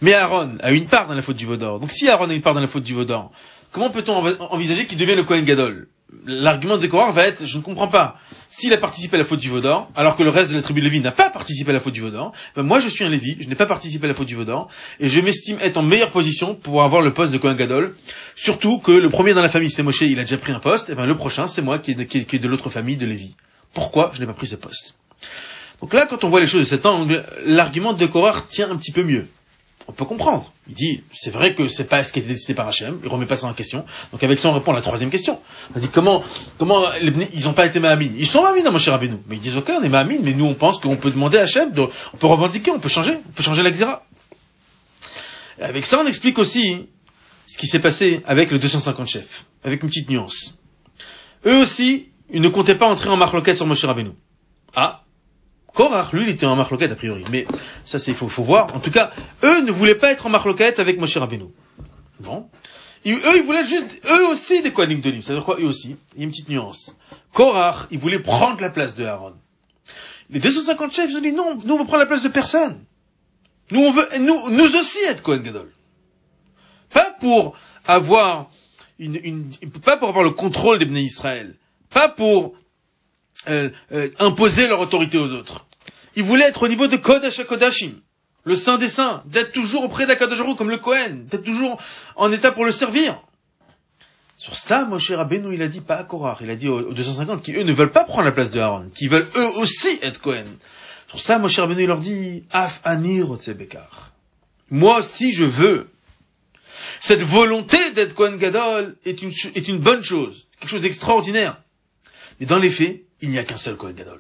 Mais 0.03 0.13
Aaron 0.13 0.57
a 0.59 0.73
une 0.73 0.85
part 0.85 1.07
dans 1.07 1.13
la 1.13 1.21
faute 1.21 1.37
du 1.37 1.45
Vaudor. 1.45 1.79
Donc 1.79 1.89
si 1.89 2.09
Aaron 2.09 2.29
a 2.29 2.33
une 2.33 2.41
part 2.41 2.53
dans 2.53 2.59
la 2.59 2.67
faute 2.67 2.83
du 2.83 2.93
Vaudor, 2.93 3.31
comment 3.71 3.89
peut-on 3.89 4.13
envisager 4.51 4.85
qu'il 4.85 4.97
devienne 4.97 5.15
le 5.15 5.23
Kohen 5.23 5.45
Gadol? 5.45 5.87
L'argument 6.25 6.75
de 6.75 6.85
Korach 6.87 7.13
va 7.13 7.25
être, 7.25 7.45
je 7.45 7.57
ne 7.57 7.63
comprends 7.63 7.87
pas, 7.87 8.19
s'il 8.49 8.73
a 8.73 8.77
participé 8.77 9.15
à 9.15 9.19
la 9.19 9.25
faute 9.25 9.39
du 9.39 9.47
Vaudor, 9.47 9.89
alors 9.95 10.17
que 10.17 10.23
le 10.23 10.29
reste 10.29 10.51
de 10.51 10.57
la 10.57 10.61
tribu 10.61 10.81
de 10.81 10.87
Lévi 10.87 10.99
n'a 10.99 11.13
pas 11.13 11.29
participé 11.29 11.69
à 11.69 11.73
la 11.73 11.79
faute 11.79 11.93
du 11.93 12.01
Vaudor, 12.01 12.33
ben 12.53 12.63
moi 12.63 12.81
je 12.81 12.89
suis 12.89 13.05
un 13.05 13.09
Lévi, 13.09 13.37
je 13.39 13.47
n'ai 13.47 13.55
pas 13.55 13.65
participé 13.65 14.03
à 14.03 14.09
la 14.09 14.13
faute 14.13 14.27
du 14.27 14.35
Vaudor, 14.35 14.67
et 14.99 15.07
je 15.07 15.21
m'estime 15.21 15.57
être 15.61 15.77
en 15.77 15.83
meilleure 15.83 16.11
position 16.11 16.53
pour 16.53 16.83
avoir 16.83 17.01
le 17.01 17.13
poste 17.13 17.31
de 17.31 17.37
Kohen 17.37 17.55
Gadol, 17.55 17.95
surtout 18.35 18.79
que 18.79 18.91
le 18.91 19.09
premier 19.09 19.33
dans 19.33 19.41
la 19.41 19.47
famille 19.47 19.71
c'est 19.71 19.83
Moshe, 19.83 20.01
il 20.01 20.19
a 20.19 20.23
déjà 20.23 20.37
pris 20.37 20.51
un 20.51 20.59
poste, 20.59 20.89
et 20.89 20.95
ben 20.95 21.05
le 21.05 21.15
prochain 21.15 21.47
c'est 21.47 21.61
moi 21.61 21.79
qui 21.79 21.91
est 21.91 22.39
de, 22.39 22.47
l'autre 22.49 22.69
famille 22.69 22.97
de 22.97 23.05
Lévi. 23.05 23.35
Pourquoi 23.73 24.11
je 24.13 24.19
n'ai 24.19 24.25
pas 24.25 24.33
pris 24.33 24.47
ce 24.47 24.57
poste? 24.57 24.95
Donc 25.79 25.93
là, 25.93 26.05
quand 26.05 26.25
on 26.25 26.29
voit 26.29 26.41
les 26.41 26.45
choses 26.45 26.61
de 26.61 26.65
cet 26.65 26.85
angle, 26.85 27.23
l'argument 27.45 27.93
de 27.93 28.05
Korach 28.05 28.47
tient 28.49 28.69
un 28.69 28.75
petit 28.75 28.91
peu 28.91 29.03
mieux 29.03 29.27
on 29.87 29.91
peut 29.91 30.05
comprendre. 30.05 30.51
Il 30.67 30.75
dit, 30.75 31.03
c'est 31.11 31.31
vrai 31.31 31.55
que 31.55 31.67
c'est 31.67 31.85
pas 31.85 32.03
ce 32.03 32.13
qui 32.13 32.19
a 32.19 32.21
été 32.21 32.31
décidé 32.31 32.53
par 32.53 32.67
Hachem, 32.67 32.99
il 33.03 33.09
remet 33.09 33.25
pas 33.25 33.37
ça 33.37 33.47
en 33.47 33.53
question. 33.53 33.85
Donc 34.11 34.23
avec 34.23 34.39
ça, 34.39 34.49
on 34.49 34.53
répond 34.53 34.71
à 34.71 34.75
la 34.75 34.81
troisième 34.81 35.09
question. 35.09 35.39
On 35.75 35.79
dit, 35.79 35.89
comment, 35.89 36.23
comment, 36.57 36.85
ils 37.33 37.49
ont 37.49 37.53
pas 37.53 37.65
été 37.65 37.79
Mahamine 37.79 38.13
Ils 38.17 38.27
sont 38.27 38.41
Mahamine, 38.41 38.69
mon 38.69 38.77
cher 38.77 38.93
Rabbeinu. 38.93 39.17
Mais 39.27 39.35
ils 39.35 39.41
disent, 39.41 39.57
ok, 39.57 39.71
on 39.79 39.83
est 39.83 39.89
Mahamine, 39.89 40.21
mais 40.23 40.33
nous, 40.33 40.45
on 40.45 40.53
pense 40.53 40.79
qu'on 40.79 40.95
peut 40.95 41.11
demander 41.11 41.37
à 41.37 41.43
Hachem, 41.43 41.71
on 41.77 42.17
peut 42.17 42.27
revendiquer, 42.27 42.71
on 42.71 42.79
peut 42.79 42.89
changer, 42.89 43.17
on 43.27 43.31
peut 43.31 43.43
changer 43.43 43.63
la 43.63 43.71
xéra. 43.71 44.05
avec 45.59 45.85
ça, 45.85 45.99
on 46.01 46.07
explique 46.07 46.39
aussi 46.39 46.87
ce 47.47 47.57
qui 47.57 47.67
s'est 47.67 47.79
passé 47.79 48.21
avec 48.25 48.51
les 48.51 48.59
250 48.59 49.07
chefs, 49.07 49.45
avec 49.63 49.83
une 49.83 49.89
petite 49.89 50.09
nuance. 50.09 50.55
Eux 51.45 51.61
aussi, 51.61 52.07
ils 52.31 52.41
ne 52.41 52.49
comptaient 52.49 52.77
pas 52.77 52.87
entrer 52.87 53.09
en 53.09 53.17
marloquette 53.17 53.57
sur 53.57 53.67
Moshe 53.67 53.83
Rabbeinu. 53.83 54.11
Ah, 54.75 55.02
Korach, 55.73 56.13
lui, 56.13 56.23
il 56.23 56.29
était 56.29 56.45
en 56.45 56.55
marloquette 56.55 56.91
a 56.91 56.95
priori. 56.95 57.23
Mais 57.31 57.47
ça, 57.83 57.97
c'est 57.99 58.13
faut, 58.13 58.27
faut 58.27 58.43
voir. 58.43 58.75
En 58.75 58.79
tout 58.79 58.91
cas, 58.91 59.11
eux 59.43 59.61
ne 59.61 59.71
voulaient 59.71 59.95
pas 59.95 60.11
être 60.11 60.25
en 60.25 60.29
marloquette 60.29 60.79
avec 60.79 60.99
Moshe 60.99 61.17
Rabbeinu. 61.17 61.45
Bon. 62.19 62.49
eux, 63.05 63.19
ils 63.35 63.43
voulaient 63.43 63.65
juste, 63.65 64.01
eux 64.09 64.27
aussi, 64.27 64.61
des 64.61 64.71
Kohanim 64.71 65.01
de 65.01 65.21
Ça 65.21 65.33
veut 65.33 65.39
dire 65.39 65.45
quoi, 65.45 65.57
eux 65.59 65.65
aussi? 65.65 65.97
Il 66.13 66.19
y 66.19 66.21
a 66.21 66.23
une 66.25 66.29
petite 66.29 66.49
nuance. 66.49 66.95
Korach, 67.33 67.87
il 67.89 67.97
voulait 67.97 68.19
prendre 68.19 68.61
la 68.61 68.69
place 68.69 68.93
de 68.95 69.03
Aaron. 69.05 69.33
Les 70.29 70.39
250 70.39 70.93
chefs, 70.93 71.09
ils 71.09 71.17
ont 71.17 71.21
dit 71.21 71.33
non, 71.33 71.57
nous, 71.65 71.73
on 71.73 71.77
veut 71.79 71.85
prendre 71.85 71.99
la 71.99 72.05
place 72.05 72.23
de 72.23 72.29
personne. 72.29 72.83
Nous, 73.71 73.79
on 73.79 73.91
veut, 73.91 74.07
nous, 74.19 74.49
nous 74.49 74.75
aussi 74.75 74.99
être 75.07 75.23
Kohen 75.23 75.41
Gadol. 75.41 75.71
Pas 76.91 77.15
pour 77.19 77.55
avoir 77.85 78.49
une, 78.99 79.19
une, 79.23 79.49
pas 79.83 79.97
pour 79.97 80.09
avoir 80.09 80.23
le 80.23 80.31
contrôle 80.31 80.79
des 80.79 80.85
Bnei 80.85 81.03
Israël, 81.03 81.55
pas 81.89 82.09
pour 82.09 82.53
euh, 83.49 83.69
euh, 83.91 84.09
imposer 84.19 84.67
leur 84.67 84.79
autorité 84.79 85.17
aux 85.17 85.33
autres. 85.33 85.65
Il 86.15 86.23
voulait 86.23 86.45
être 86.45 86.63
au 86.63 86.67
niveau 86.67 86.87
de 86.87 86.97
Kodesh 86.97 87.43
Kodashim, 87.45 87.93
le 88.43 88.55
Saint 88.55 88.77
des 88.77 88.89
Saints, 88.89 89.23
d'être 89.25 89.51
toujours 89.51 89.83
auprès 89.83 90.05
d'Akadosh 90.05 90.39
comme 90.57 90.69
le 90.69 90.77
Kohen, 90.77 91.25
d'être 91.25 91.43
toujours 91.43 91.79
en 92.15 92.31
état 92.31 92.51
pour 92.51 92.65
le 92.65 92.71
servir. 92.71 93.21
Sur 94.35 94.55
ça, 94.55 94.85
Moshe 94.85 95.11
Rabbeinu, 95.11 95.53
il 95.53 95.61
a 95.61 95.67
dit 95.67 95.81
pas 95.81 95.95
à 95.95 96.03
Korah, 96.03 96.37
il 96.41 96.49
a 96.49 96.55
dit 96.55 96.67
aux, 96.67 96.93
250 96.93 97.41
qui 97.41 97.53
eux 97.53 97.63
ne 97.63 97.71
veulent 97.71 97.91
pas 97.91 98.03
prendre 98.03 98.25
la 98.25 98.31
place 98.31 98.51
de 98.51 98.59
Aaron, 98.59 98.87
qui 98.93 99.07
veulent 99.07 99.27
eux 99.35 99.49
aussi 99.57 99.99
être 100.01 100.19
Kohen. 100.19 100.47
Sur 101.07 101.21
ça, 101.21 101.39
Moshe 101.39 101.59
Rabbeinu, 101.59 101.83
il 101.83 101.87
leur 101.87 101.99
dit, 101.99 102.43
Af 102.51 102.81
Anir 102.83 103.27
Bekar. 103.27 104.11
Moi 104.69 104.99
aussi, 104.99 105.31
je 105.31 105.43
veux. 105.43 105.87
Cette 106.99 107.21
volonté 107.21 107.77
d'être 107.91 108.15
Kohen 108.15 108.37
Gadol 108.37 108.95
est 109.05 109.21
une, 109.21 109.31
est 109.55 109.67
une 109.67 109.77
bonne 109.77 110.03
chose, 110.03 110.47
quelque 110.59 110.69
chose 110.69 110.81
d'extraordinaire. 110.81 111.61
Mais 112.39 112.45
dans 112.45 112.59
les 112.59 112.71
faits, 112.71 113.03
il 113.23 113.29
n'y 113.29 113.39
a 113.39 113.43
qu'un 113.45 113.57
seul 113.57 113.77
Kohen 113.77 113.95
Gadol. 113.95 114.19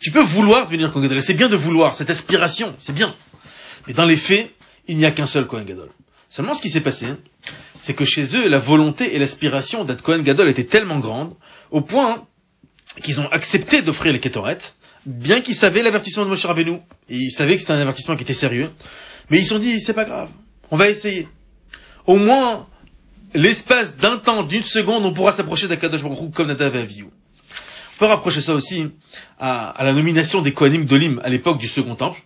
Tu 0.00 0.12
peux 0.12 0.22
vouloir 0.22 0.66
devenir 0.66 0.92
Kohen 0.92 1.08
Gadol, 1.08 1.20
c'est 1.20 1.34
bien 1.34 1.48
de 1.48 1.56
vouloir, 1.56 1.96
cette 1.96 2.10
aspiration, 2.10 2.76
c'est 2.78 2.92
bien. 2.92 3.12
Mais 3.86 3.92
dans 3.92 4.04
les 4.06 4.16
faits, 4.16 4.54
il 4.86 4.96
n'y 4.96 5.04
a 5.04 5.10
qu'un 5.10 5.26
seul 5.26 5.48
Kohen 5.48 5.64
Gadol. 5.64 5.90
Seulement 6.28 6.54
ce 6.54 6.62
qui 6.62 6.70
s'est 6.70 6.80
passé, 6.80 7.08
c'est 7.76 7.94
que 7.94 8.04
chez 8.04 8.36
eux, 8.36 8.48
la 8.48 8.60
volonté 8.60 9.16
et 9.16 9.18
l'aspiration 9.18 9.84
d'être 9.84 10.02
Kohen 10.02 10.22
Gadol 10.22 10.48
étaient 10.48 10.64
tellement 10.64 11.00
grandes, 11.00 11.34
au 11.72 11.80
point 11.80 12.24
qu'ils 13.02 13.20
ont 13.20 13.26
accepté 13.32 13.82
d'offrir 13.82 14.12
les 14.12 14.20
Ketoret, 14.20 14.58
bien 15.06 15.40
qu'ils 15.40 15.56
savaient 15.56 15.82
l'avertissement 15.82 16.24
de 16.24 16.30
Moshe 16.30 16.46
Rabbeinu, 16.46 16.78
et 17.08 17.16
ils 17.16 17.32
savaient 17.32 17.56
que 17.56 17.62
c'était 17.62 17.72
un 17.72 17.80
avertissement 17.80 18.14
qui 18.14 18.22
était 18.22 18.32
sérieux, 18.32 18.70
mais 19.28 19.38
ils 19.38 19.44
se 19.44 19.50
sont 19.50 19.58
dit, 19.58 19.80
c'est 19.80 19.92
pas 19.92 20.04
grave, 20.04 20.30
on 20.70 20.76
va 20.76 20.88
essayer. 20.88 21.26
Au 22.06 22.16
moins, 22.16 22.68
l'espace 23.34 23.96
d'un 23.96 24.18
temps, 24.18 24.44
d'une 24.44 24.62
seconde, 24.62 25.04
on 25.04 25.12
pourra 25.12 25.32
s'approcher 25.32 25.66
d'Akadosh 25.66 26.04
Baruch 26.04 26.32
comme 26.32 26.46
Nadav 26.46 26.76
et. 26.76 27.10
Peut 27.98 28.06
rapprocher 28.06 28.40
ça 28.40 28.54
aussi 28.54 28.88
à, 29.38 29.74
la 29.82 29.92
nomination 29.92 30.42
des 30.42 30.52
Kohanim 30.52 30.84
d'Olim 30.84 31.20
à 31.24 31.28
l'époque 31.30 31.58
du 31.58 31.68
Second 31.68 31.94
Temple, 31.94 32.20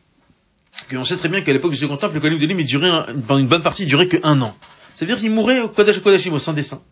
on 0.93 1.05
sait 1.05 1.17
très 1.17 1.29
bien 1.29 1.43
qu'à 1.43 1.53
l'époque 1.53 1.71
du 1.71 1.77
Second 1.77 1.97
Temple, 1.97 2.15
le 2.15 2.21
Kohanim 2.21 2.39
d'Olim, 2.39 2.59
il 2.59 2.67
durait, 2.67 2.91
une 2.91 3.47
bonne 3.47 3.62
partie, 3.62 3.85
il 3.85 3.89
durait 3.89 4.09
que 4.09 4.17
un 4.23 4.41
an. 4.43 4.57
Ça 4.95 5.05
veut 5.05 5.12
dire 5.12 5.19
qu'il 5.21 5.31
mourait 5.31 5.61
au 5.61 5.69
Kodesh 5.69 6.00
Kodashim, 6.00 6.33
au 6.33 6.39
sein 6.39 6.53
des 6.53 6.62
saints. 6.62 6.83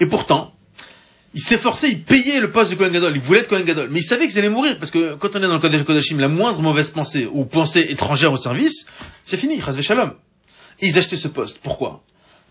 Et 0.00 0.06
pourtant, 0.06 0.54
il 1.34 1.42
s'efforçait, 1.42 1.90
il 1.90 2.02
payait 2.02 2.40
le 2.40 2.50
poste 2.50 2.70
de 2.70 2.76
Kohen 2.76 2.90
Gadol, 2.90 3.12
il 3.14 3.20
voulait 3.20 3.40
être 3.40 3.48
Kohen 3.48 3.64
Gadol, 3.64 3.90
mais 3.90 4.00
il 4.00 4.04
savait 4.04 4.26
qu'ils 4.26 4.38
allaient 4.38 4.48
mourir, 4.48 4.78
parce 4.78 4.90
que 4.90 5.14
quand 5.14 5.36
on 5.36 5.38
est 5.38 5.46
dans 5.46 5.54
le 5.54 5.60
Kodesh 5.60 5.82
Kodashim, 5.82 6.18
la 6.18 6.28
moindre 6.28 6.62
mauvaise 6.62 6.90
pensée 6.90 7.28
ou 7.30 7.44
pensée 7.44 7.86
étrangère 7.90 8.32
au 8.32 8.38
service, 8.38 8.86
c'est 9.24 9.36
fini, 9.36 9.60
Chazve 9.60 9.82
Shalom. 9.82 10.14
Et 10.80 10.88
ils 10.88 10.98
achetaient 10.98 11.16
ce 11.16 11.28
poste. 11.28 11.60
Pourquoi? 11.62 12.02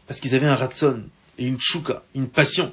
Parce 0.05 0.19
qu'ils 0.19 0.35
avaient 0.35 0.47
un 0.47 0.55
ratson 0.55 1.03
et 1.39 1.45
une 1.45 1.59
chouka, 1.59 2.03
une 2.13 2.27
passion 2.27 2.71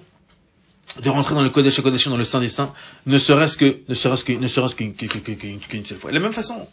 de 1.02 1.10
rentrer 1.10 1.34
dans 1.34 1.42
le 1.42 1.50
Kodesh 1.50 1.80
Kodashim, 1.80 2.10
dans 2.10 2.16
le 2.16 2.24
sein 2.24 2.40
des 2.40 2.48
saints, 2.48 2.72
ne 3.06 3.18
serait-ce 3.18 3.56
que, 3.56 3.80
ne 3.88 3.94
serait-ce 3.94 4.24
que, 4.24 4.32
ne 4.32 4.48
serait-ce 4.48 4.74
qu'une 4.74 5.84
seule 5.84 5.98
fois. 5.98 6.10
de 6.10 6.14
la 6.14 6.20
même 6.20 6.32
façon, 6.32 6.66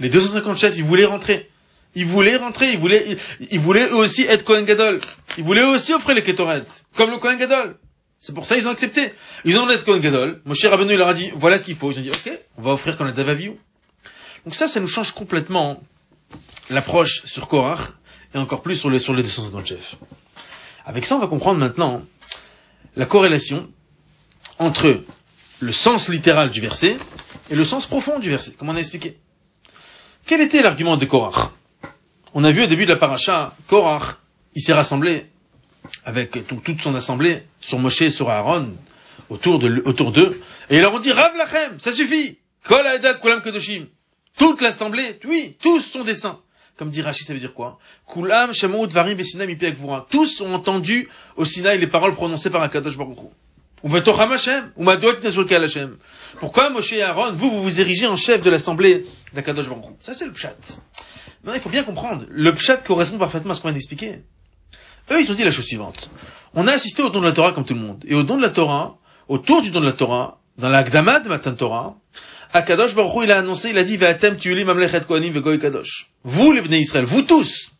les 0.00 0.08
250 0.08 0.58
chefs, 0.58 0.76
ils 0.76 0.84
voulaient 0.84 1.04
rentrer. 1.04 1.48
Ils 1.94 2.06
voulaient 2.06 2.36
rentrer, 2.36 2.72
ils 2.72 2.78
voulaient, 2.78 3.04
ils, 3.50 3.60
voulaient 3.60 3.86
eux 3.86 3.96
aussi 3.96 4.22
être 4.22 4.44
Kohen 4.44 4.64
Gadol. 4.64 5.00
Ils 5.38 5.44
voulaient 5.44 5.62
eux 5.62 5.68
aussi 5.68 5.94
offrir 5.94 6.16
les 6.16 6.22
Ketoret, 6.22 6.64
comme 6.96 7.10
le 7.10 7.18
Kohen 7.18 7.38
Gadol. 7.38 7.76
C'est 8.18 8.34
pour 8.34 8.46
ça 8.46 8.56
qu'ils 8.56 8.66
ont 8.66 8.72
accepté. 8.72 9.12
Ils 9.44 9.58
ont 9.58 9.70
être 9.70 9.84
Kohen 9.84 10.00
Gadol. 10.00 10.40
cher 10.54 10.70
Rabbeinu, 10.70 10.94
il 10.94 10.98
leur 10.98 11.08
a 11.08 11.14
dit, 11.14 11.30
voilà 11.36 11.58
ce 11.58 11.66
qu'il 11.66 11.76
faut. 11.76 11.92
Ils 11.92 11.98
ont 11.98 12.02
dit, 12.02 12.10
ok, 12.10 12.32
on 12.58 12.62
va 12.62 12.72
offrir 12.72 12.96
comme 12.96 13.06
le 13.06 13.12
Davaviou. 13.12 13.56
Donc 14.44 14.54
ça, 14.54 14.66
ça 14.66 14.80
nous 14.80 14.88
change 14.88 15.12
complètement 15.12 15.80
l'approche 16.70 17.24
sur 17.26 17.46
Korach, 17.46 17.92
et 18.34 18.38
encore 18.38 18.62
plus 18.62 18.76
sur 18.76 18.90
les, 18.90 18.98
sur 18.98 19.14
les 19.14 19.22
250 19.22 19.66
chefs. 19.66 19.96
Avec 20.84 21.06
ça, 21.06 21.16
on 21.16 21.20
va 21.20 21.28
comprendre 21.28 21.60
maintenant 21.60 22.02
la 22.96 23.06
corrélation 23.06 23.70
entre 24.58 25.00
le 25.60 25.72
sens 25.72 26.08
littéral 26.08 26.50
du 26.50 26.60
verset 26.60 26.96
et 27.50 27.54
le 27.54 27.64
sens 27.64 27.86
profond 27.86 28.18
du 28.18 28.30
verset, 28.30 28.52
comme 28.52 28.68
on 28.68 28.76
a 28.76 28.80
expliqué. 28.80 29.18
Quel 30.26 30.40
était 30.40 30.62
l'argument 30.62 30.96
de 30.96 31.04
Korach? 31.04 31.50
On 32.32 32.44
a 32.44 32.52
vu 32.52 32.62
au 32.62 32.66
début 32.66 32.84
de 32.84 32.92
la 32.92 32.98
paracha, 32.98 33.54
Korach, 33.68 34.18
il 34.54 34.62
s'est 34.62 34.72
rassemblé 34.72 35.26
avec 36.04 36.38
toute 36.46 36.80
son 36.80 36.94
assemblée 36.94 37.42
sur 37.60 37.78
Moshe 37.78 38.02
et 38.02 38.10
sur 38.10 38.30
Aaron, 38.30 38.74
autour 39.28 39.58
de, 39.58 39.82
autour 39.84 40.12
d'eux, 40.12 40.40
et 40.70 40.76
ils 40.76 40.80
leur 40.80 40.94
ont 40.94 40.98
dit, 40.98 41.12
Rav 41.12 41.36
Lachem, 41.36 41.78
ça 41.78 41.92
suffit! 41.92 42.38
Kol 42.64 42.84
Kulam 43.20 43.42
Kedoshim. 43.42 43.86
Toute 44.38 44.62
l'assemblée, 44.62 45.20
oui, 45.24 45.56
tous 45.62 45.80
sont 45.80 46.02
des 46.02 46.14
saints. 46.14 46.40
Comme 46.76 46.90
dit 46.90 47.02
Rachid, 47.02 47.26
ça 47.26 47.32
veut 47.32 47.40
dire 47.40 47.54
quoi? 47.54 47.78
Kulam 48.12 48.52
Shamout 48.52 48.88
Varim 48.88 49.16
Vesina 49.16 49.46
Tous 50.10 50.40
ont 50.40 50.54
entendu 50.54 51.08
au 51.36 51.44
Sinaï 51.44 51.78
les 51.78 51.86
paroles 51.86 52.14
prononcées 52.14 52.50
par 52.50 52.62
Akadosh 52.62 52.96
Baruch 52.96 53.18
pourquoi 56.40 56.70
Moshe 56.70 56.92
et 56.94 57.02
Aaron, 57.02 57.32
vous, 57.32 57.50
vous 57.50 57.62
vous 57.62 57.80
érigez 57.80 58.06
en 58.06 58.16
chef 58.16 58.40
de 58.40 58.48
l'assemblée 58.48 59.04
d'Akadosh 59.34 59.68
Baruch 59.68 59.84
Ça, 60.00 60.14
c'est 60.14 60.24
le 60.24 60.32
pshat. 60.32 60.56
Maintenant, 61.42 61.54
il 61.54 61.60
faut 61.60 61.68
bien 61.68 61.84
comprendre. 61.84 62.24
Le 62.30 62.54
pshat 62.54 62.78
correspond 62.78 63.18
parfaitement 63.18 63.52
à 63.52 63.54
ce 63.54 63.60
qu'on 63.60 63.68
vient 63.68 63.74
d'expliquer. 63.74 64.22
Eux, 65.10 65.20
ils 65.20 65.30
ont 65.30 65.34
dit 65.34 65.44
la 65.44 65.50
chose 65.50 65.66
suivante. 65.66 66.10
On 66.54 66.66
a 66.66 66.72
assisté 66.72 67.02
au 67.02 67.10
don 67.10 67.20
de 67.20 67.26
la 67.26 67.32
Torah 67.32 67.52
comme 67.52 67.66
tout 67.66 67.74
le 67.74 67.80
monde. 67.80 68.02
Et 68.08 68.14
au 68.14 68.22
don 68.22 68.38
de 68.38 68.42
la 68.42 68.48
Torah, 68.48 68.96
autour 69.28 69.60
du 69.60 69.70
don 69.70 69.80
de 69.80 69.86
la 69.86 69.92
Torah, 69.92 70.40
dans 70.56 70.70
la 70.70 70.82
Gdama 70.82 71.20
de 71.20 71.28
Matan 71.28 71.52
Torah, 71.52 71.96
Akadosh 72.52 72.94
Baruch 72.94 73.24
il 73.24 73.32
a 73.32 73.38
annoncé, 73.38 73.70
il 73.70 73.78
a 73.78 73.84
dit, 73.84 73.98
Kadosh. 75.60 76.10
Vous, 76.24 76.52
les 76.52 76.60
Bnei 76.60 76.80
Israël, 76.80 77.04
vous 77.04 77.22
tous, 77.22 77.72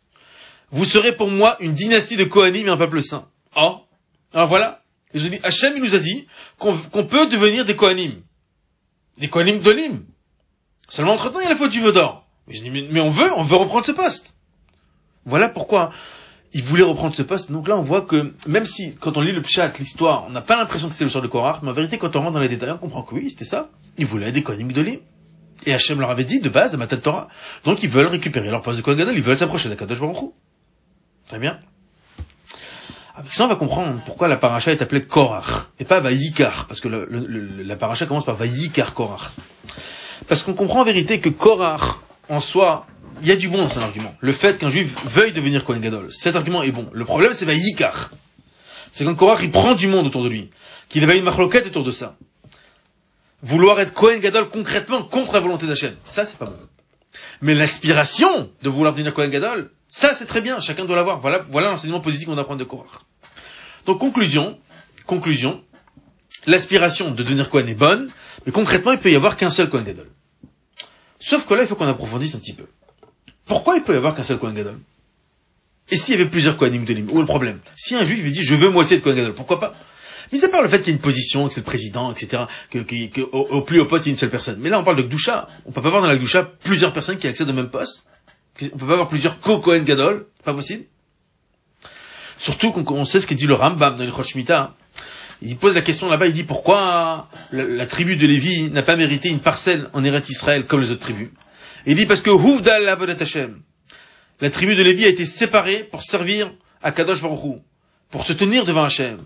vous 0.71 0.85
serez 0.85 1.15
pour 1.15 1.29
moi 1.29 1.57
une 1.59 1.73
dynastie 1.73 2.17
de 2.17 2.23
Kohanim 2.23 2.67
et 2.67 2.69
un 2.69 2.77
peuple 2.77 3.01
saint. 3.01 3.27
Oh. 3.55 3.77
Alors 4.33 4.47
voilà. 4.47 4.81
Je 5.13 5.27
dis, 5.27 5.39
Hachem, 5.43 5.73
il 5.77 5.83
nous 5.83 5.95
a 5.95 5.99
dit 5.99 6.27
qu'on 6.57 6.75
peut 6.75 7.27
devenir 7.27 7.65
des 7.65 7.75
Kohanim. 7.75 8.21
Des 9.17 9.29
Kohanim 9.29 9.59
d'Olim. 9.59 10.03
Seulement 10.89 11.13
entre 11.13 11.31
temps, 11.31 11.39
il 11.39 11.43
y 11.43 11.47
a 11.47 11.51
la 11.51 11.55
faute 11.55 11.71
du 11.71 11.81
d'or. 11.81 12.27
Mais 12.47 12.69
mais, 12.91 12.99
on 12.99 13.09
veut, 13.09 13.31
on 13.37 13.43
veut 13.43 13.55
reprendre 13.55 13.85
ce 13.85 13.91
poste. 13.91 14.35
Voilà 15.25 15.49
pourquoi 15.49 15.91
il 16.55 16.63
voulait 16.63 16.83
reprendre 16.83 17.13
ce 17.13 17.21
poste. 17.21 17.51
Donc 17.51 17.67
là, 17.67 17.77
on 17.77 17.81
voit 17.81 18.03
que, 18.03 18.33
même 18.47 18.65
si, 18.65 18.95
quand 18.95 19.17
on 19.17 19.21
lit 19.21 19.33
le 19.33 19.41
pshat, 19.41 19.73
l'histoire, 19.77 20.23
on 20.25 20.29
n'a 20.29 20.39
pas 20.39 20.55
l'impression 20.55 20.87
que 20.87 20.95
c'est 20.95 21.03
le 21.03 21.09
sort 21.09 21.21
de 21.21 21.27
Korach, 21.27 21.61
mais 21.61 21.69
en 21.69 21.73
vérité, 21.73 21.97
quand 21.97 22.15
on 22.15 22.21
rentre 22.21 22.31
dans 22.31 22.39
les 22.39 22.47
détails, 22.47 22.71
on 22.71 22.77
comprend 22.77 23.03
que 23.03 23.13
oui, 23.13 23.29
c'était 23.29 23.43
ça. 23.43 23.67
Ils 23.97 24.05
voulaient 24.05 24.31
des 24.31 24.41
Kohanim 24.41 24.71
d'Olim. 24.71 24.99
Et 25.65 25.73
Hachem 25.73 25.99
leur 25.99 26.11
avait 26.11 26.23
dit, 26.23 26.39
de 26.39 26.47
base, 26.47 26.73
à 26.73 26.77
Matat 26.77 26.97
Torah. 26.97 27.27
Donc 27.65 27.83
ils 27.83 27.89
veulent 27.89 28.07
récupérer 28.07 28.49
leur 28.49 28.61
poste 28.61 28.77
de 28.77 28.83
Kohen 28.83 28.97
Gadol, 28.97 29.15
ils 29.15 29.21
veulent 29.21 29.37
s'approcher 29.37 29.67
d'Akadosh 29.67 29.99
Baruch 29.99 30.31
Très 31.27 31.39
bien. 31.39 31.59
Avec 33.15 33.33
ça, 33.33 33.43
on 33.43 33.47
va 33.47 33.57
comprendre 33.57 33.99
pourquoi 34.05 34.29
la 34.29 34.37
paracha 34.37 34.71
est 34.71 34.81
appelée 34.81 35.05
Korach, 35.05 35.67
et 35.79 35.83
pas 35.83 35.99
Vayikar, 35.99 36.67
parce 36.67 36.79
que 36.79 36.87
la 36.87 37.75
paracha 37.75 38.05
commence 38.05 38.25
par 38.25 38.35
Vayikar 38.35 38.93
Korach. 38.93 39.31
Parce 40.29 40.41
qu'on 40.41 40.53
comprend 40.53 40.81
en 40.81 40.85
vérité 40.85 41.19
que 41.19 41.29
Korach, 41.29 41.97
en 42.29 42.39
soi, 42.39 42.87
il 43.21 43.27
y 43.27 43.31
a 43.31 43.35
du 43.35 43.47
bon 43.49 43.57
dans 43.57 43.69
son 43.69 43.81
argument. 43.81 44.15
Le 44.19 44.33
fait 44.33 44.57
qu'un 44.57 44.69
juif 44.69 44.95
veuille 45.05 45.31
devenir 45.31 45.63
Kohen 45.63 45.81
Gadol, 45.81 46.07
cet 46.11 46.35
argument 46.35 46.63
est 46.63 46.71
bon. 46.71 46.89
Le 46.91 47.05
problème, 47.05 47.33
c'est 47.33 47.45
Vayikar. 47.45 48.11
C'est 48.91 49.03
quand 49.03 49.15
Korach, 49.15 49.41
il 49.43 49.51
prend 49.51 49.73
du 49.73 49.87
monde 49.87 50.07
autour 50.07 50.23
de 50.23 50.29
lui, 50.29 50.49
qu'il 50.87 51.03
avait 51.03 51.17
une 51.17 51.25
machloquette 51.25 51.67
autour 51.67 51.83
de 51.83 51.91
ça. 51.91 52.15
Vouloir 53.41 53.79
être 53.81 53.93
Kohen 53.93 54.19
Gadol 54.21 54.49
concrètement 54.49 55.03
contre 55.03 55.33
la 55.33 55.41
volonté 55.41 55.67
d'Hachem, 55.67 55.95
ça 56.05 56.25
c'est 56.25 56.37
pas 56.37 56.45
bon. 56.45 56.57
Mais 57.41 57.55
l'aspiration 57.55 58.49
de 58.61 58.69
vouloir 58.69 58.93
devenir 58.93 59.13
Kohen 59.13 59.29
Gadol, 59.29 59.69
ça 59.89 60.13
c'est 60.13 60.25
très 60.25 60.39
bien, 60.39 60.59
chacun 60.61 60.85
doit 60.85 60.95
l'avoir. 60.95 61.19
Voilà, 61.19 61.43
voilà 61.47 61.67
l'enseignement 61.67 61.99
positif 61.99 62.27
qu'on 62.27 62.37
apprend 62.37 62.55
de 62.55 62.63
Korach. 62.63 63.01
Donc 63.85 63.99
conclusion, 63.99 64.57
conclusion, 65.05 65.61
l'aspiration 66.47 67.11
de 67.11 67.21
devenir 67.21 67.49
Kohen 67.49 67.67
est 67.67 67.75
bonne, 67.75 68.09
mais 68.45 68.53
concrètement 68.53 68.93
il 68.93 68.99
peut 68.99 69.11
y 69.11 69.15
avoir 69.15 69.35
qu'un 69.35 69.49
seul 69.49 69.69
Kohen 69.69 69.83
Gadol. 69.83 70.09
Sauf 71.19 71.45
que 71.45 71.53
là 71.53 71.63
il 71.63 71.67
faut 71.67 71.75
qu'on 71.75 71.87
approfondisse 71.87 72.35
un 72.35 72.39
petit 72.39 72.53
peu. 72.53 72.65
Pourquoi 73.45 73.77
il 73.77 73.83
peut 73.83 73.93
y 73.93 73.97
avoir 73.97 74.15
qu'un 74.15 74.23
seul 74.23 74.37
Kohen 74.37 74.55
Gadol 74.55 74.77
Et 75.89 75.95
s'il 75.95 76.15
y 76.15 76.21
avait 76.21 76.29
plusieurs 76.29 76.57
Kohanim 76.57 76.83
de 76.83 76.93
Où 77.11 77.17
est 77.17 77.21
le 77.21 77.25
problème? 77.25 77.59
Si 77.75 77.95
un 77.95 78.03
juif 78.03 78.21
lui 78.21 78.31
dit 78.31 78.43
je 78.43 78.55
veux 78.55 78.69
moi 78.69 78.83
aussi 78.83 78.95
être 78.95 79.03
Kohen 79.03 79.15
Gadol, 79.15 79.33
pourquoi 79.33 79.59
pas? 79.59 79.73
Mis 80.31 80.43
à 80.43 80.49
part 80.49 80.63
le 80.63 80.67
fait 80.67 80.79
qu'il 80.79 80.87
y 80.87 80.91
a 80.91 80.95
une 80.95 81.01
position, 81.01 81.47
que 81.47 81.53
c'est 81.53 81.59
le 81.59 81.65
président, 81.65 82.11
etc., 82.11 82.43
que, 82.71 83.21
au, 83.31 83.61
plus 83.61 83.79
haut 83.79 83.85
poste, 83.85 84.05
il 84.05 84.09
y 84.09 84.11
a 84.11 84.13
une 84.13 84.17
seule 84.17 84.31
personne. 84.31 84.59
Mais 84.59 84.69
là, 84.69 84.79
on 84.79 84.83
parle 84.83 84.97
de 84.97 85.03
Gdusha. 85.03 85.47
On 85.65 85.71
peut 85.71 85.81
pas 85.81 85.89
avoir 85.89 86.01
dans 86.01 86.07
la 86.07 86.17
Gdusha 86.17 86.43
plusieurs 86.43 86.93
personnes 86.93 87.17
qui 87.17 87.27
accèdent 87.27 87.49
au 87.49 87.53
même 87.53 87.69
poste. 87.69 88.05
On 88.61 88.77
peut 88.77 88.87
pas 88.87 88.93
avoir 88.93 89.07
plusieurs 89.07 89.39
co-Kohen 89.39 89.83
Gadol. 89.83 90.25
Pas 90.43 90.53
possible. 90.53 90.85
Surtout 92.37 92.71
qu'on 92.71 93.05
sait 93.05 93.19
ce 93.19 93.27
qu'il 93.27 93.37
dit 93.37 93.47
le 93.47 93.53
Rambam 93.53 93.97
dans 93.97 94.05
le 94.05 94.11
Choshmita. 94.11 94.75
Il 95.41 95.57
pose 95.57 95.75
la 95.75 95.81
question 95.81 96.09
là-bas, 96.09 96.27
il 96.27 96.33
dit 96.33 96.43
pourquoi 96.43 97.29
la, 97.51 97.85
tribu 97.85 98.15
de 98.15 98.25
Lévi 98.25 98.71
n'a 98.71 98.81
pas 98.81 98.95
mérité 98.95 99.29
une 99.29 99.39
parcelle 99.39 99.89
en 99.93 100.03
Eret 100.03 100.23
Israël 100.29 100.65
comme 100.65 100.79
les 100.79 100.91
autres 100.91 101.01
tribus? 101.01 101.29
Il 101.85 101.95
dit 101.95 102.05
parce 102.05 102.21
que 102.21 102.29
Huvdal 102.29 102.87
Avodat 102.87 103.17
Hashem. 103.19 103.61
La 104.41 104.49
tribu 104.49 104.75
de 104.75 104.83
Lévi 104.83 105.05
a 105.05 105.07
été 105.07 105.25
séparée 105.25 105.83
pour 105.83 106.03
servir 106.03 106.53
à 106.81 106.91
Kadosh 106.91 107.21
Baruch 107.21 107.61
pour 108.09 108.25
se 108.25 108.33
tenir 108.33 108.65
devant 108.65 108.83
Hashem, 108.83 109.19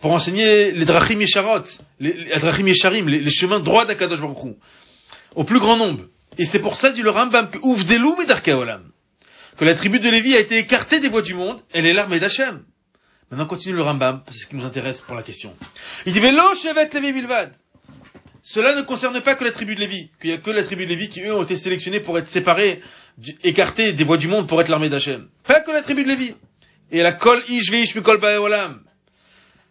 pour 0.00 0.12
enseigner 0.12 0.72
les 0.72 0.84
drachim 0.84 1.20
yesharot, 1.20 1.62
les, 2.00 2.12
drachim 2.38 2.66
yesharim, 2.66 3.08
les, 3.08 3.30
chemins 3.30 3.60
droits 3.60 3.84
d'Akadosh 3.84 4.20
Baruch 4.20 4.56
au 5.34 5.44
plus 5.44 5.60
grand 5.60 5.76
nombre. 5.76 6.04
Et 6.38 6.44
c'est 6.44 6.58
pour 6.58 6.76
ça, 6.76 6.90
dit 6.90 7.02
le 7.02 7.10
Rambam, 7.10 7.48
que 7.50 7.58
ouf 7.62 7.82
olam, 8.48 8.90
que 9.56 9.64
la 9.64 9.74
tribu 9.74 10.00
de 10.00 10.10
Lévi 10.10 10.34
a 10.34 10.40
été 10.40 10.58
écartée 10.58 11.00
des 11.00 11.08
voies 11.08 11.22
du 11.22 11.34
monde, 11.34 11.60
elle 11.72 11.86
est 11.86 11.92
l'armée 11.92 12.18
d'Hachem. 12.18 12.62
Maintenant, 13.30 13.46
continue 13.46 13.74
le 13.74 13.82
Rambam, 13.82 14.22
c'est 14.30 14.40
ce 14.40 14.46
qui 14.46 14.56
nous 14.56 14.66
intéresse 14.66 15.00
pour 15.00 15.16
la 15.16 15.22
question. 15.22 15.54
Il 16.04 16.12
dit, 16.12 16.20
Vélo, 16.20 16.54
Shevet 16.54 16.90
Lévi 16.92 17.12
Bilvad. 17.12 17.52
Cela 18.48 18.76
ne 18.76 18.82
concerne 18.82 19.20
pas 19.22 19.34
que 19.34 19.42
la 19.42 19.50
tribu 19.50 19.74
de 19.74 19.80
Lévi, 19.80 20.08
qu'il 20.20 20.30
n'y 20.30 20.36
a 20.36 20.38
que 20.38 20.52
la 20.52 20.62
tribu 20.62 20.84
de 20.84 20.90
Lévi 20.90 21.08
qui, 21.08 21.20
eux, 21.22 21.34
ont 21.34 21.42
été 21.42 21.56
sélectionnés 21.56 21.98
pour 21.98 22.16
être 22.16 22.28
séparés, 22.28 22.80
écartés 23.42 23.92
des 23.92 24.04
voies 24.04 24.18
du 24.18 24.28
monde 24.28 24.46
pour 24.46 24.60
être 24.60 24.68
l'armée 24.68 24.88
d'Hachem. 24.88 25.28
Pas 25.42 25.60
que 25.60 25.72
la 25.72 25.82
tribu 25.82 26.04
de 26.04 26.08
Lévi. 26.08 26.32
Et 26.92 27.02
la 27.02 27.10
kol 27.10 27.42
ish 27.48 27.96
mikol 27.96 28.24
olam. 28.24 28.84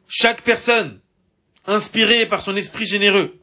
Chaque 0.10 0.42
personne, 0.42 1.00
inspirée 1.66 2.26
par 2.26 2.42
son 2.42 2.58
esprit 2.58 2.86
généreux, 2.86 3.40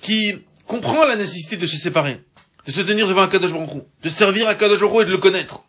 qui 0.00 0.38
comprend 0.68 1.04
la 1.04 1.16
nécessité 1.16 1.56
de 1.56 1.66
se 1.66 1.76
séparer, 1.76 2.22
de 2.66 2.70
se 2.70 2.82
tenir 2.82 3.08
devant 3.08 3.22
un 3.22 3.28
Kadosh 3.28 3.52
Baruch 3.52 3.82
de 4.04 4.08
servir 4.08 4.46
à 4.46 4.54
Kadosh 4.54 4.82
Baruch 4.82 5.02
et 5.02 5.06
de 5.06 5.10
le 5.10 5.18
connaître, 5.18 5.64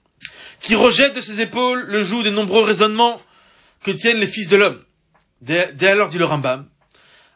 qui 0.59 0.75
rejette 0.75 1.15
de 1.15 1.21
ses 1.21 1.41
épaules 1.41 1.85
le 1.87 2.03
joug 2.03 2.21
des 2.21 2.29
nombreux 2.29 2.61
raisonnements 2.65 3.19
que 3.83 3.89
tiennent 3.89 4.19
les 4.19 4.27
fils 4.27 4.47
de 4.47 4.57
l'homme. 4.57 4.79
Dès, 5.41 5.73
alors, 5.87 6.09
dit 6.09 6.19
le 6.19 6.25
Rambam, 6.25 6.67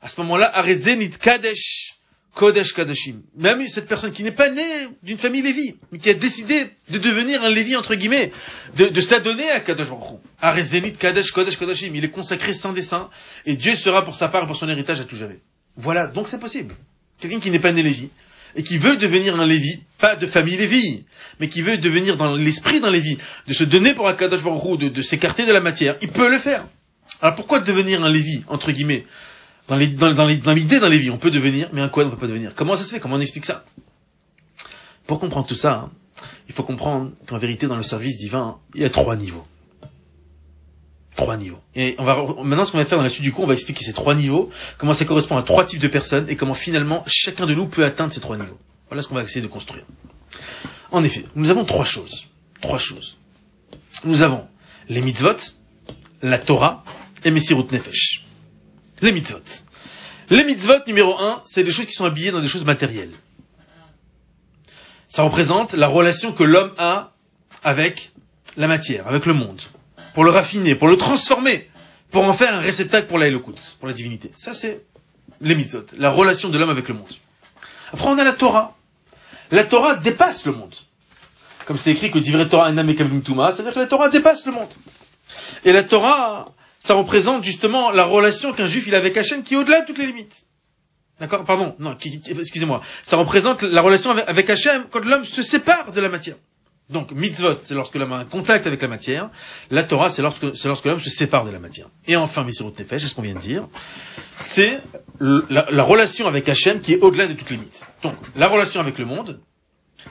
à 0.06 0.08
ce 0.08 0.22
moment-là, 0.22 0.56
Arezenit 0.56 1.10
Kadesh, 1.10 1.96
Kodesh 2.36 2.74
Kadashim. 2.74 3.24
Même 3.38 3.68
cette 3.68 3.88
personne 3.88 4.12
qui 4.12 4.22
n'est 4.22 4.32
pas 4.32 4.52
née 4.52 4.88
d'une 5.02 5.18
famille 5.18 5.42
Lévi, 5.42 5.78
mais 5.92 5.98
qui 5.98 6.12
a 6.12 6.14
décidé 6.14 6.68
de 6.90 7.00
devenir 7.00 7.44
un 7.44 7.50
Lévi, 7.50 7.76
entre 7.76 7.96
guillemets, 7.96 8.32
de, 8.78 9.02
s'adonner 9.02 9.50
à 9.50 9.62
Kadosh 9.62 9.90
Baruch 9.90 10.20
Arezenit 10.40 10.94
Kadesh, 10.94 11.32
Kodesh 11.32 11.58
Kadashim. 11.58 11.96
Il 11.96 12.06
est 12.06 12.12
consacré 12.12 12.54
saint 12.54 12.72
des 12.72 12.84
saints, 12.84 13.10
et 13.48 13.56
Dieu 13.56 13.76
sera 13.76 14.06
pour 14.06 14.14
sa 14.14 14.28
part 14.28 14.46
pour 14.46 14.56
son 14.56 14.70
héritage 14.70 15.00
à 15.00 15.06
tout 15.06 15.16
jamais. 15.16 15.40
Voilà, 15.76 16.06
donc 16.06 16.28
c'est 16.28 16.40
possible. 16.40 16.76
Quelqu'un 17.20 17.40
qui 17.40 17.50
n'est 17.50 17.60
pas 17.60 17.72
né 17.72 17.82
Lévi, 17.82 18.10
et 18.56 18.62
qui 18.62 18.78
veut 18.78 18.98
devenir 18.98 19.40
un 19.42 19.46
Lévi, 19.46 19.80
pas 19.98 20.16
de 20.16 20.28
famille 20.28 20.58
Lévi, 20.58 21.04
mais 21.40 21.50
qui 21.50 21.64
veut 21.64 21.80
devenir 21.80 22.16
dans 22.16 22.36
l'esprit 22.36 22.80
d'un 22.80 22.92
Lévi, 22.92 23.18
de 23.48 23.54
se 23.56 23.64
donner 23.64 23.96
pour 23.96 24.08
Akadosh 24.08 24.44
Baruch 24.44 24.78
de, 24.78 24.90
de 24.90 25.02
s'écarter 25.02 25.48
de 25.48 25.52
la 25.52 25.62
matière, 25.62 25.98
il 26.04 26.10
peut 26.10 26.30
le 26.30 26.38
faire. 26.38 26.64
Alors 27.24 27.34
pourquoi 27.34 27.60
devenir 27.60 28.04
un 28.04 28.10
Lévi, 28.10 28.44
entre 28.48 28.72
guillemets 28.72 29.04
Dans 29.68 29.76
l'idée 29.78 29.96
dans, 29.96 30.14
d'un 30.14 30.90
Lévi, 30.90 31.10
on 31.10 31.18
peut 31.18 31.32
devenir, 31.32 31.70
mais 31.74 31.82
un 31.82 31.90
quoi 31.90 32.04
on 32.04 32.08
ne 32.08 32.12
peut 32.12 32.20
pas 32.20 32.28
devenir? 32.28 32.54
Comment 32.54 32.76
ça 32.76 32.84
se 32.84 32.94
fait? 32.94 33.00
Comment 33.00 33.16
on 33.16 33.22
explique 33.22 33.46
ça? 33.46 33.66
Pour 35.08 35.20
comprendre 35.20 35.48
tout 35.48 35.56
ça, 35.56 35.74
hein, 35.74 35.92
il 36.48 36.54
faut 36.54 36.64
comprendre 36.64 37.12
qu'en 37.28 37.38
vérité, 37.38 37.68
dans 37.68 37.76
le 37.76 37.84
service 37.84 38.18
divin, 38.18 38.58
il 38.76 38.82
y 38.82 38.86
a 38.86 38.90
trois 38.90 39.16
niveaux. 39.16 39.46
Trois 41.16 41.38
niveaux. 41.38 41.62
Et 41.76 41.96
on 41.98 42.04
va 42.04 42.16
maintenant 42.44 42.66
ce 42.66 42.72
qu'on 42.72 42.78
va 42.78 42.86
faire 42.86 42.98
dans 42.98 43.04
la 43.04 43.10
suite 43.10 43.24
du 43.24 43.32
cours, 43.32 43.46
on 43.46 43.48
va 43.48 43.54
expliquer 43.54 43.86
ces 43.86 43.94
trois 43.94 44.16
niveaux, 44.16 44.50
comment 44.78 44.94
ça 44.94 45.06
correspond 45.06 45.38
à 45.38 45.44
trois 45.44 45.66
types 45.66 45.80
de 45.80 45.88
personnes 45.88 46.30
et 46.30 46.36
comment 46.36 46.54
finalement 46.54 47.04
chacun 47.08 47.46
de 47.46 47.56
nous 47.56 47.68
peut 47.68 47.86
atteindre 47.86 48.12
ces 48.12 48.20
trois 48.20 48.38
niveaux. 48.38 48.60
Voilà 48.90 49.02
ce 49.02 49.08
qu'on 49.08 49.16
va 49.16 49.24
essayer 49.24 49.42
de 49.42 49.48
construire. 49.48 49.86
En 50.92 51.04
effet, 51.04 51.24
nous 51.36 51.50
avons 51.50 51.64
trois 51.66 51.86
choses. 51.86 52.28
Trois 52.62 52.80
choses. 52.80 53.18
Nous 54.04 54.24
avons 54.24 54.46
les 54.90 55.02
mitzvot, 55.02 55.38
la 56.22 56.38
Torah 56.38 56.84
et 57.24 57.32
Messirut 57.32 57.72
Nefesh. 57.72 58.25
Les 59.02 59.12
mitzvot. 59.12 59.44
Les 60.30 60.44
mitzvot 60.44 60.86
numéro 60.88 61.20
un, 61.20 61.42
c'est 61.46 61.64
des 61.64 61.72
choses 61.72 61.86
qui 61.86 61.94
sont 61.94 62.06
habillées 62.06 62.32
dans 62.32 62.42
des 62.42 62.48
choses 62.48 62.66
matérielles. 62.66 63.14
Ça 65.08 65.24
représente 65.24 65.74
la 65.74 65.88
relation 65.88 66.32
que 66.32 66.44
l'homme 66.44 66.74
a 66.78 67.14
avec 67.64 68.12
la 68.58 68.68
matière, 68.68 69.08
avec 69.08 69.26
le 69.26 69.34
monde 69.34 69.62
pour 70.14 70.24
le 70.24 70.32
raffiner, 70.32 70.76
pour 70.76 70.88
le 70.88 70.98
transformer, 70.98 71.70
pour 72.10 72.24
en 72.24 72.34
faire 72.34 72.54
un 72.54 72.60
réceptacle 72.60 73.08
pour 73.08 73.20
la 73.20 73.28
pour 73.38 73.88
la 73.88 73.94
divinité. 73.94 74.32
Ça, 74.34 74.54
c'est 74.54 74.84
les 75.42 75.56
mitzvot, 75.56 75.86
la 75.98 76.10
relation 76.10 76.50
de 76.50 76.58
l'homme 76.58 76.70
avec 76.70 76.88
le 76.88 76.96
monde. 76.96 77.14
Après, 77.92 78.08
on 78.08 78.18
a 78.18 78.24
la 78.24 78.34
Torah. 78.34 78.76
La 79.52 79.64
Torah 79.64 79.96
dépasse 79.96 80.46
le 80.46 80.54
monde. 80.54 80.74
Comme 81.66 81.78
c'est 81.78 81.92
écrit 81.92 82.12
que 82.12 82.20
Divrei 82.20 82.48
Torah 82.48 82.70
Enam 82.70 82.90
et 82.90 82.96
Tuma, 82.96 83.52
c'est-à-dire 83.52 83.74
que 83.74 83.80
la 83.80 83.88
Torah 83.88 84.10
dépasse 84.10 84.46
le 84.46 84.54
monde. 84.54 84.70
Et 85.64 85.72
la 85.72 85.84
Torah, 85.84 86.54
ça 86.86 86.94
représente 86.94 87.44
justement 87.44 87.90
la 87.90 88.06
relation 88.06 88.54
qu'un 88.54 88.68
juif 88.68 88.86
il 88.88 88.94
a 88.94 89.00
avec 89.00 89.18
Hachem 89.18 89.42
qui 89.42 89.56
est 89.56 89.58
au-delà 89.58 89.82
de 89.82 89.88
toutes 89.88 89.98
les 89.98 90.06
limites. 90.06 90.46
D'accord? 91.20 91.44
Pardon, 91.44 91.76
non, 91.80 91.98
excusez-moi. 92.00 92.82
Ça 93.04 93.18
représente 93.18 93.64
la 93.64 93.82
relation 93.82 94.12
avec, 94.12 94.50
Hachem 94.50 94.86
quand 94.92 95.04
l'homme 95.04 95.26
se 95.26 95.42
sépare 95.42 95.92
de 95.92 96.00
la 96.00 96.10
matière. 96.10 96.36
Donc, 96.92 97.12
mitzvot, 97.12 97.58
c'est 97.60 97.74
lorsque 97.74 97.96
l'homme 97.96 98.14
a 98.14 98.18
un 98.18 98.26
contact 98.26 98.68
avec 98.68 98.80
la 98.84 98.88
matière. 98.88 99.32
La 99.72 99.82
Torah, 99.82 100.12
c'est 100.12 100.22
lorsque, 100.22 100.56
c'est 100.56 100.68
lorsque 100.68 100.86
l'homme 100.86 101.00
se 101.00 101.10
sépare 101.10 101.44
de 101.44 101.50
la 101.50 101.58
matière. 101.58 101.88
Et 102.06 102.16
enfin, 102.16 102.44
Messirut 102.44 102.74
Nefesh, 102.78 103.02
c'est 103.02 103.08
ce 103.08 103.16
qu'on 103.16 103.24
vient 103.24 103.34
de 103.34 103.40
dire. 103.40 103.68
C'est 104.40 104.80
la, 105.20 105.84
relation 105.84 106.28
avec 106.28 106.48
Hachem 106.48 106.82
qui 106.82 106.94
est 106.94 107.00
au-delà 107.00 107.26
de 107.26 107.34
toutes 107.34 107.50
les 107.50 107.56
limites. 107.56 107.88
Donc, 108.04 108.16
la 108.36 108.48
relation 108.48 108.80
avec 108.80 109.00
le 109.00 109.06
monde, 109.06 109.40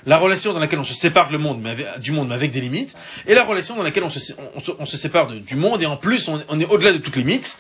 la 0.07 0.18
relation 0.18 0.52
dans 0.52 0.61
laquelle 0.61 0.78
on 0.78 0.85
se 0.85 0.94
sépare 0.94 1.28
du 1.28 1.38
monde, 1.38 1.61
mais 1.62 2.35
avec 2.35 2.50
des 2.50 2.61
limites, 2.61 2.94
et 3.26 3.35
la 3.35 3.44
relation 3.44 3.76
dans 3.76 3.83
laquelle 3.83 4.04
on 4.04 4.11
se, 4.11 4.96
sépare 4.96 5.28
du 5.28 5.57
monde, 5.57 5.83
et 5.83 5.87
en 5.87 5.96
plus, 5.96 6.28
on, 6.28 6.61
est 6.61 6.66
au-delà 6.66 6.92
de 6.92 6.98
toutes 6.98 7.16
les 7.16 7.22
limites, 7.22 7.57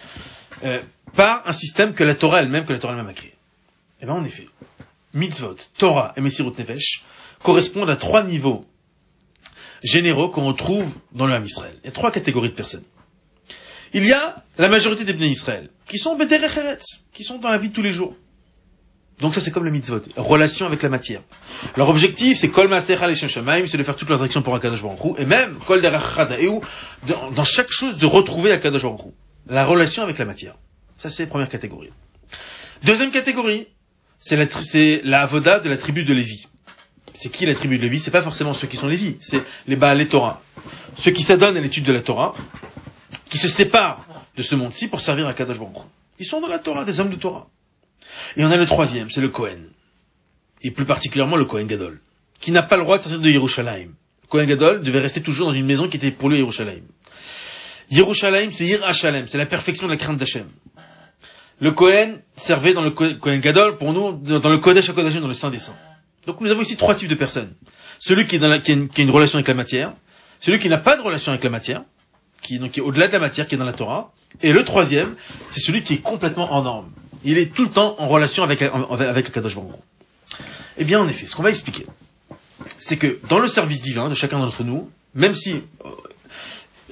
euh, 0.64 0.80
par 1.14 1.46
un 1.46 1.52
système 1.52 1.94
que 1.94 2.04
la 2.04 2.14
Torah 2.14 2.40
elle-même, 2.40 2.64
que 2.64 2.72
la 2.72 2.78
Torah 2.78 2.94
elle-même 2.94 3.08
a 3.08 3.14
créé. 3.14 3.34
Eh 4.00 4.06
bien, 4.06 4.14
en 4.14 4.24
effet, 4.24 4.46
mitzvot, 5.14 5.56
Torah 5.78 6.12
et 6.16 6.20
Messirut 6.20 6.52
Nefesh 6.58 7.04
correspondent 7.42 7.90
à 7.90 7.96
trois 7.96 8.24
niveaux 8.24 8.64
généraux 9.82 10.28
qu'on 10.28 10.46
retrouve 10.46 10.92
dans 11.12 11.26
le 11.26 11.34
Ham 11.34 11.44
Israël. 11.44 11.76
Il 11.82 11.86
y 11.86 11.88
a 11.88 11.92
trois 11.92 12.10
catégories 12.10 12.48
de 12.48 12.54
personnes. 12.54 12.84
Il 13.92 14.04
y 14.04 14.12
a 14.12 14.42
la 14.58 14.68
majorité 14.68 15.04
des 15.04 15.12
Bnei 15.12 15.30
Israël, 15.30 15.70
qui 15.86 15.98
sont 15.98 16.18
qui 17.12 17.22
sont 17.22 17.38
dans 17.38 17.50
la 17.50 17.58
vie 17.58 17.68
de 17.68 17.74
tous 17.74 17.82
les 17.82 17.92
jours. 17.92 18.16
Donc 19.20 19.34
ça 19.34 19.40
c'est 19.40 19.50
comme 19.50 19.64
le 19.64 19.70
mitzvot, 19.70 20.00
relation 20.16 20.66
avec 20.66 20.82
la 20.82 20.88
matière. 20.88 21.22
Leur 21.76 21.88
objectif 21.88 22.38
c'est 22.38 22.48
kol 22.48 22.68
c'est 22.82 22.96
de 22.96 23.82
faire 23.82 23.96
toutes 23.96 24.08
leurs 24.08 24.22
actions 24.22 24.42
pour 24.42 24.54
Akadosh 24.54 24.82
Baruch 24.82 25.18
et 25.18 25.24
même 25.24 25.58
kol 25.66 25.82
dans 25.82 27.44
chaque 27.44 27.70
chose 27.70 27.96
de 27.96 28.06
retrouver 28.06 28.52
Akadosh 28.52 28.82
Baruch 28.82 29.12
la 29.48 29.64
relation 29.64 30.02
avec 30.02 30.18
la 30.18 30.24
matière. 30.24 30.54
Ça 30.98 31.10
c'est 31.10 31.24
la 31.24 31.28
première 31.28 31.48
catégorie. 31.48 31.90
Deuxième 32.82 33.10
catégorie, 33.10 33.68
c'est 34.18 34.36
la, 34.36 34.46
la 35.04 35.22
avoda 35.22 35.60
de 35.60 35.68
la 35.68 35.76
tribu 35.76 36.04
de 36.04 36.12
Lévi 36.12 36.46
c'est 37.14 37.30
qui 37.30 37.46
la 37.46 37.54
tribu 37.54 37.78
de 37.78 37.82
Lévi? 37.84 38.00
C'est 38.00 38.10
pas 38.10 38.22
forcément 38.22 38.52
ceux 38.52 38.66
qui 38.66 38.76
sont 38.76 38.88
Lévi, 38.88 39.16
c'est 39.20 39.42
les 39.68 39.76
Baal 39.76 40.06
Torah. 40.08 40.42
Ceux 40.98 41.12
qui 41.12 41.22
s'adonnent 41.22 41.56
à 41.56 41.60
l'étude 41.60 41.84
de 41.84 41.92
la 41.92 42.02
Torah, 42.02 42.34
qui 43.30 43.38
se 43.38 43.48
séparent 43.48 44.04
de 44.36 44.42
ce 44.42 44.54
monde-ci 44.54 44.88
pour 44.88 45.00
servir 45.00 45.26
à 45.28 45.32
Kadosh 45.32 45.58
Baruch. 45.58 45.86
Ils 46.18 46.26
sont 46.26 46.40
dans 46.40 46.48
la 46.48 46.58
Torah, 46.58 46.84
des 46.84 47.00
hommes 47.00 47.10
de 47.10 47.16
Torah. 47.16 47.48
Et 48.36 48.44
on 48.44 48.50
a 48.50 48.56
le 48.56 48.66
troisième, 48.66 49.10
c'est 49.10 49.20
le 49.20 49.28
Kohen. 49.28 49.70
Et 50.62 50.70
plus 50.70 50.84
particulièrement 50.84 51.36
le 51.36 51.44
Kohen 51.44 51.66
Gadol, 51.66 52.00
qui 52.40 52.50
n'a 52.52 52.62
pas 52.62 52.76
le 52.76 52.82
droit 52.82 52.98
de 52.98 53.02
sortir 53.02 53.20
de 53.20 53.28
Yerushalayim. 53.28 53.90
Kohen 54.28 54.46
Gadol 54.46 54.80
devait 54.82 55.00
rester 55.00 55.20
toujours 55.20 55.48
dans 55.48 55.52
une 55.52 55.66
maison 55.66 55.88
qui 55.88 55.96
était 55.96 56.10
pour 56.10 56.28
lui 56.28 56.38
Yerushalayim. 56.38 56.84
Yerushalayim, 57.90 58.50
c'est 58.50 58.64
Yir 58.64 58.80
c'est 58.94 59.38
la 59.38 59.46
perfection 59.46 59.86
de 59.86 59.92
la 59.92 59.98
crainte 59.98 60.16
d'Hachem. 60.16 60.46
Le 61.60 61.70
Kohen 61.70 62.20
servait 62.36 62.74
dans 62.74 62.82
le 62.82 62.90
Kohen 62.90 63.40
Gadol, 63.40 63.76
pour 63.76 63.92
nous, 63.92 64.12
dans 64.12 64.50
le 64.50 64.58
Kodesh 64.58 64.88
HaKodashim, 64.88 65.20
dans 65.20 65.28
le 65.28 65.34
Saint 65.34 65.50
des 65.50 65.58
Saints. 65.58 65.76
Donc 66.26 66.40
nous 66.40 66.50
avons 66.50 66.62
ici 66.62 66.76
trois 66.76 66.94
types 66.94 67.08
de 67.08 67.14
personnes. 67.14 67.54
Celui 67.98 68.26
qui, 68.26 68.36
a 68.36 68.60
une, 68.68 69.10
relation 69.10 69.36
avec 69.36 69.48
la 69.48 69.54
matière, 69.54 69.92
celui 70.40 70.58
qui 70.58 70.68
n'a 70.68 70.78
pas 70.78 70.96
de 70.96 71.02
relation 71.02 71.32
avec 71.32 71.44
la 71.44 71.50
matière, 71.50 71.82
qui, 72.42 72.58
donc, 72.58 72.76
est 72.76 72.80
au-delà 72.80 73.08
de 73.08 73.12
la 73.12 73.18
matière, 73.18 73.46
qui 73.46 73.54
est 73.54 73.58
dans 73.58 73.64
la 73.64 73.72
Torah, 73.72 74.12
et 74.42 74.52
le 74.52 74.64
troisième, 74.64 75.14
c'est 75.50 75.60
celui 75.60 75.82
qui 75.82 75.94
est 75.94 76.02
complètement 76.02 76.52
en 76.52 76.62
norme. 76.62 76.90
Il 77.24 77.38
est 77.38 77.52
tout 77.52 77.64
le 77.64 77.70
temps 77.70 77.96
en 77.98 78.06
relation 78.06 78.42
avec, 78.42 78.62
avec 78.62 79.26
le 79.26 79.32
Kadosh 79.32 79.54
Baruch 79.56 79.72
Eh 80.78 80.84
bien, 80.84 81.00
en 81.00 81.08
effet, 81.08 81.26
ce 81.26 81.34
qu'on 81.34 81.42
va 81.42 81.50
expliquer, 81.50 81.86
c'est 82.78 82.96
que 82.96 83.18
dans 83.28 83.38
le 83.38 83.48
service 83.48 83.80
divin 83.82 84.08
de 84.08 84.14
chacun 84.14 84.38
d'entre 84.38 84.62
nous, 84.62 84.90
même 85.14 85.34
si 85.34 85.62
euh, 85.84 85.88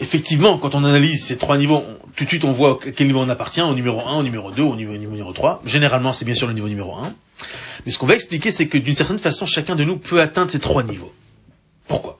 effectivement, 0.00 0.58
quand 0.58 0.74
on 0.74 0.84
analyse 0.84 1.24
ces 1.24 1.36
trois 1.36 1.58
niveaux, 1.58 1.82
tout 2.16 2.24
de 2.24 2.28
suite 2.28 2.44
on 2.44 2.52
voit 2.52 2.78
quel 2.96 3.06
niveau 3.06 3.20
on 3.20 3.28
appartient, 3.28 3.60
au 3.60 3.74
numéro 3.74 4.06
1, 4.06 4.18
au 4.18 4.22
numéro 4.22 4.50
2, 4.50 4.62
au 4.62 4.76
niveau, 4.76 4.92
numéro 4.96 5.32
3. 5.32 5.62
Généralement, 5.64 6.12
c'est 6.12 6.24
bien 6.24 6.34
sûr 6.34 6.46
le 6.48 6.54
niveau 6.54 6.68
numéro 6.68 6.94
1. 6.96 7.14
Mais 7.84 7.92
ce 7.92 7.98
qu'on 7.98 8.06
va 8.06 8.14
expliquer, 8.14 8.50
c'est 8.50 8.68
que 8.68 8.78
d'une 8.78 8.94
certaine 8.94 9.18
façon, 9.18 9.46
chacun 9.46 9.76
de 9.76 9.84
nous 9.84 9.98
peut 9.98 10.20
atteindre 10.20 10.50
ces 10.50 10.60
trois 10.60 10.82
niveaux. 10.82 11.12
Pourquoi? 11.88 12.18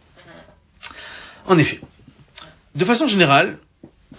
En 1.47 1.59
effet, 1.59 1.81
de 2.75 2.85
façon 2.85 3.07
générale, 3.07 3.59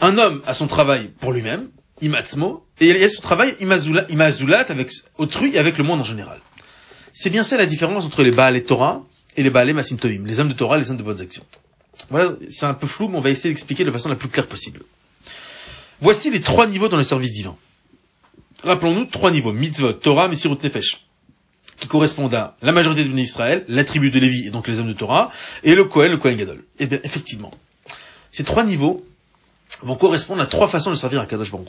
un 0.01 0.17
homme 0.17 0.41
a 0.45 0.53
son 0.53 0.67
travail 0.67 1.09
pour 1.19 1.31
lui-même, 1.31 1.69
imatzmo, 2.01 2.62
et 2.83 2.89
il 2.89 3.03
a 3.03 3.09
son 3.09 3.21
travail 3.21 3.55
imazulat 3.59 4.65
avec 4.69 4.91
autrui 5.17 5.55
et 5.55 5.59
avec 5.59 5.77
le 5.77 5.83
monde 5.83 6.01
en 6.01 6.03
général. 6.03 6.39
C'est 7.13 7.29
bien 7.29 7.43
ça 7.43 7.57
la 7.57 7.65
différence 7.65 8.05
entre 8.05 8.23
les 8.23 8.31
Baal 8.31 8.55
et 8.55 8.63
Torah 8.63 9.03
et 9.37 9.43
les 9.43 9.49
Baal 9.49 9.69
et 9.69 9.73
les 9.73 10.39
hommes 10.39 10.49
de 10.49 10.53
Torah 10.53 10.77
et 10.77 10.79
les 10.79 10.91
hommes 10.91 10.97
de 10.97 11.03
bonnes 11.03 11.21
actions. 11.21 11.45
Voilà, 12.09 12.35
c'est 12.49 12.65
un 12.65 12.73
peu 12.73 12.87
flou, 12.87 13.07
mais 13.07 13.17
on 13.17 13.21
va 13.21 13.29
essayer 13.29 13.49
d'expliquer 13.49 13.83
de 13.83 13.91
façon 13.91 14.09
la 14.09 14.15
plus 14.15 14.29
claire 14.29 14.47
possible. 14.47 14.81
Voici 16.01 16.31
les 16.31 16.41
trois 16.41 16.67
niveaux 16.67 16.89
dans 16.89 16.97
le 16.97 17.03
service 17.03 17.33
divin. 17.33 17.55
Rappelons-nous 18.63 19.05
trois 19.05 19.31
niveaux, 19.31 19.53
mitzvot, 19.53 19.93
Torah, 19.93 20.27
Messirut 20.27 20.57
Nefesh, 20.63 21.05
qui 21.77 21.87
correspondent 21.87 22.33
à 22.33 22.55
la 22.61 22.71
majorité 22.71 23.03
de 23.03 23.09
l'Israël, 23.09 23.63
la 23.67 23.83
tribu 23.83 24.09
de 24.09 24.19
Lévi 24.19 24.47
et 24.47 24.51
donc 24.51 24.67
les 24.67 24.79
hommes 24.79 24.87
de 24.87 24.93
Torah, 24.93 25.31
et 25.63 25.75
le 25.75 25.85
Kohen, 25.85 26.11
le 26.11 26.17
Kohen 26.17 26.35
Gadol. 26.35 26.63
Eh 26.79 26.87
bien, 26.87 26.99
effectivement, 27.03 27.51
ces 28.31 28.43
trois 28.43 28.63
niveaux 28.63 29.05
vont 29.81 29.95
correspondre 29.95 30.41
à 30.41 30.47
trois 30.47 30.67
façons 30.67 30.89
de 30.89 30.95
servir 30.95 31.21
à 31.21 31.25
Kadosh 31.25 31.51
Baruch 31.51 31.67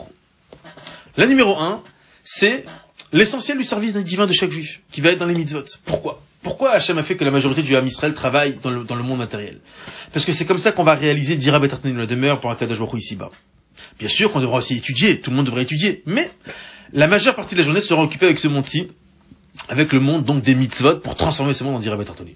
La 1.16 1.26
numéro 1.26 1.58
un, 1.58 1.82
c'est 2.24 2.64
l'essentiel 3.12 3.58
du 3.58 3.64
service 3.64 3.96
divin 3.96 4.26
de 4.26 4.32
chaque 4.32 4.50
juif, 4.50 4.80
qui 4.90 5.00
va 5.00 5.10
être 5.10 5.18
dans 5.18 5.26
les 5.26 5.34
mitzvot. 5.34 5.64
Pourquoi? 5.84 6.22
Pourquoi 6.42 6.72
Hachem 6.72 6.98
a 6.98 7.02
fait 7.02 7.16
que 7.16 7.24
la 7.24 7.30
majorité 7.30 7.62
du 7.62 7.74
Ham 7.74 7.86
Israël 7.86 8.12
travaille 8.12 8.58
dans 8.62 8.70
le, 8.70 9.02
monde 9.02 9.18
matériel? 9.18 9.60
Parce 10.12 10.26
que 10.26 10.32
c'est 10.32 10.44
comme 10.44 10.58
ça 10.58 10.72
qu'on 10.72 10.84
va 10.84 10.94
réaliser 10.94 11.36
Dira 11.36 11.58
Betartanim, 11.58 11.96
la 11.96 12.06
demeure 12.06 12.40
pour 12.40 12.50
Akadosh 12.50 12.78
Baruch 12.78 13.00
ici-bas. 13.00 13.30
Bien 13.98 14.08
sûr 14.08 14.30
qu'on 14.30 14.40
devra 14.40 14.58
aussi 14.58 14.76
étudier, 14.76 15.20
tout 15.20 15.30
le 15.30 15.36
monde 15.36 15.46
devrait 15.46 15.62
étudier, 15.62 16.02
mais 16.04 16.30
la 16.92 17.06
majeure 17.06 17.34
partie 17.34 17.54
de 17.54 17.60
la 17.60 17.64
journée 17.64 17.80
sera 17.80 18.02
occupée 18.02 18.26
avec 18.26 18.38
ce 18.38 18.48
monde-ci, 18.48 18.90
avec 19.68 19.92
le 19.92 20.00
monde 20.00 20.24
donc 20.24 20.42
des 20.42 20.54
mitzvot, 20.54 20.98
pour 20.98 21.16
transformer 21.16 21.54
ce 21.54 21.64
monde 21.64 21.76
en 21.76 21.78
Dira 21.78 21.96
Betartanim. 21.96 22.34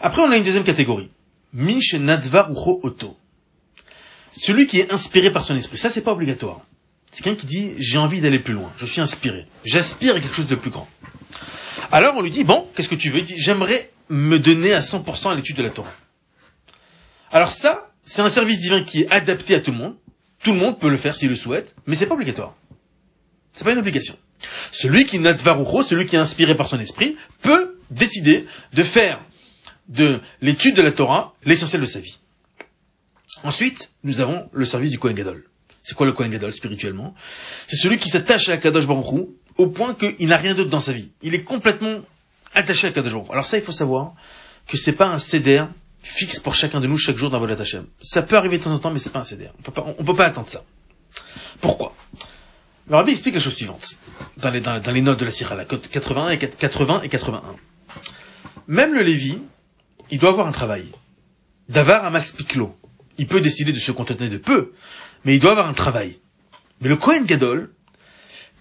Après, 0.00 0.22
on 0.22 0.30
a 0.32 0.36
une 0.36 0.44
deuxième 0.44 0.64
catégorie. 0.64 1.10
Minche 1.52 1.94
Nadvar 1.94 2.50
Ucho 2.50 2.80
Oto. 2.82 3.16
Celui 4.32 4.66
qui 4.66 4.80
est 4.80 4.92
inspiré 4.92 5.30
par 5.30 5.44
son 5.44 5.56
esprit. 5.56 5.76
Ça, 5.76 5.90
c'est 5.90 6.00
pas 6.00 6.12
obligatoire. 6.12 6.60
Quelqu'un 7.22 7.38
qui 7.38 7.46
dit, 7.46 7.74
j'ai 7.76 7.98
envie 7.98 8.22
d'aller 8.22 8.38
plus 8.38 8.54
loin. 8.54 8.72
Je 8.78 8.86
suis 8.86 9.00
inspiré. 9.00 9.46
J'aspire 9.64 10.16
à 10.16 10.20
quelque 10.20 10.34
chose 10.34 10.46
de 10.46 10.54
plus 10.54 10.70
grand. 10.70 10.88
Alors, 11.92 12.16
on 12.16 12.22
lui 12.22 12.30
dit, 12.30 12.44
bon, 12.44 12.66
qu'est-ce 12.74 12.88
que 12.88 12.94
tu 12.94 13.10
veux? 13.10 13.18
Il 13.18 13.24
dit, 13.24 13.34
j'aimerais 13.36 13.90
me 14.08 14.38
donner 14.38 14.72
à 14.72 14.80
100% 14.80 15.30
à 15.30 15.34
l'étude 15.34 15.56
de 15.56 15.62
la 15.62 15.68
Torah. 15.68 15.92
Alors 17.30 17.50
ça, 17.50 17.90
c'est 18.04 18.22
un 18.22 18.30
service 18.30 18.58
divin 18.60 18.82
qui 18.84 19.02
est 19.02 19.10
adapté 19.10 19.54
à 19.54 19.60
tout 19.60 19.70
le 19.70 19.76
monde. 19.76 19.96
Tout 20.42 20.52
le 20.52 20.58
monde 20.58 20.78
peut 20.78 20.88
le 20.88 20.96
faire 20.96 21.14
s'il 21.14 21.28
le 21.28 21.36
souhaite, 21.36 21.74
mais 21.86 21.94
c'est 21.94 22.06
pas 22.06 22.14
obligatoire. 22.14 22.54
C'est 23.52 23.64
pas 23.64 23.72
une 23.72 23.78
obligation. 23.78 24.16
Celui 24.72 25.04
qui 25.04 25.18
natvarucho, 25.18 25.82
celui 25.82 26.06
qui 26.06 26.16
est 26.16 26.18
inspiré 26.18 26.54
par 26.54 26.68
son 26.68 26.80
esprit, 26.80 27.18
peut 27.42 27.78
décider 27.90 28.46
de 28.72 28.82
faire 28.82 29.22
de 29.88 30.20
l'étude 30.40 30.74
de 30.74 30.82
la 30.82 30.92
Torah 30.92 31.34
l'essentiel 31.44 31.82
de 31.82 31.86
sa 31.86 32.00
vie. 32.00 32.18
Ensuite, 33.44 33.92
nous 34.04 34.20
avons 34.20 34.48
le 34.52 34.64
service 34.64 34.90
du 34.90 34.98
Kohen 34.98 35.14
Gadol. 35.14 35.49
C'est 35.82 35.94
quoi 35.94 36.06
le 36.06 36.12
Kohen 36.12 36.30
Gadol 36.30 36.52
spirituellement 36.52 37.14
C'est 37.66 37.76
celui 37.76 37.98
qui 37.98 38.10
s'attache 38.10 38.48
à 38.48 38.56
Kadosh 38.56 38.86
Baruch 38.86 39.28
au 39.56 39.66
point 39.68 39.94
qu'il 39.94 40.28
n'a 40.28 40.36
rien 40.36 40.54
d'autre 40.54 40.70
dans 40.70 40.80
sa 40.80 40.92
vie. 40.92 41.10
Il 41.22 41.34
est 41.34 41.42
complètement 41.42 42.00
attaché 42.54 42.88
à 42.88 42.90
Kadosh 42.90 43.12
Baruch. 43.12 43.30
Alors 43.30 43.46
ça, 43.46 43.56
il 43.56 43.62
faut 43.62 43.72
savoir 43.72 44.14
que 44.66 44.76
c'est 44.76 44.92
pas 44.92 45.06
un 45.06 45.18
CDR 45.18 45.68
fixe 46.02 46.40
pour 46.40 46.54
chacun 46.54 46.80
de 46.80 46.86
nous 46.86 46.98
chaque 46.98 47.16
jour 47.16 47.30
dans 47.30 47.38
votre 47.40 47.60
Hashem. 47.60 47.86
Ça 48.00 48.22
peut 48.22 48.36
arriver 48.36 48.58
de 48.58 48.64
temps 48.64 48.72
en 48.72 48.78
temps, 48.78 48.90
mais 48.90 48.98
c'est 48.98 49.10
pas 49.10 49.20
un 49.20 49.24
CDR. 49.24 49.52
On 49.58 49.62
peut 49.62 49.72
pas, 49.72 49.94
on 49.98 50.04
peut 50.04 50.14
pas 50.14 50.26
attendre 50.26 50.48
ça. 50.48 50.64
Pourquoi? 51.60 51.94
Le 52.88 52.96
Rabbi 52.96 53.12
explique 53.12 53.34
la 53.34 53.40
chose 53.40 53.54
suivante 53.54 53.98
dans 54.38 54.50
les, 54.50 54.60
dans, 54.60 54.80
les 54.92 55.02
notes 55.02 55.20
de 55.20 55.24
la 55.24 55.30
Sira, 55.30 55.54
la 55.54 55.64
code 55.64 55.86
81 55.86 56.30
et 56.30 56.38
80 56.38 57.02
et 57.02 57.08
81. 57.08 57.56
Même 58.66 58.94
le 58.94 59.02
Lévi, 59.02 59.38
il 60.10 60.18
doit 60.18 60.30
avoir 60.30 60.46
un 60.46 60.52
travail. 60.52 60.86
Davar 61.68 62.04
amas 62.04 62.32
piklo. 62.36 62.76
Il 63.18 63.26
peut 63.26 63.40
décider 63.40 63.72
de 63.72 63.78
se 63.78 63.92
contenter 63.92 64.28
de 64.28 64.38
peu, 64.38 64.72
mais 65.24 65.34
il 65.34 65.40
doit 65.40 65.52
avoir 65.52 65.68
un 65.68 65.74
travail. 65.74 66.18
Mais 66.80 66.88
le 66.88 66.96
Kohen 66.96 67.24
Gadol, 67.24 67.70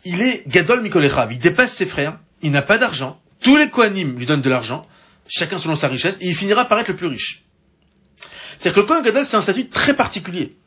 il 0.05 0.21
est 0.21 0.43
Gadol 0.47 0.81
Mikolechav, 0.81 1.31
il 1.31 1.39
dépasse 1.39 1.73
ses 1.73 1.85
frères, 1.85 2.19
il 2.41 2.51
n'a 2.51 2.61
pas 2.61 2.77
d'argent, 2.77 3.19
tous 3.41 3.57
les 3.57 3.69
Kohanim 3.69 4.17
lui 4.17 4.25
donnent 4.25 4.41
de 4.41 4.49
l'argent, 4.49 4.85
chacun 5.27 5.57
selon 5.57 5.75
sa 5.75 5.87
richesse, 5.87 6.17
et 6.21 6.27
il 6.27 6.35
finira 6.35 6.65
par 6.65 6.79
être 6.79 6.89
le 6.89 6.95
plus 6.95 7.07
riche. 7.07 7.43
C'est-à-dire 8.57 8.75
que 8.75 8.79
le 8.81 8.85
Kohen 8.87 9.03
Gadol, 9.03 9.25
c'est 9.25 9.37
un 9.37 9.41
statut 9.41 9.69
très 9.69 9.93
particulier. 9.95 10.57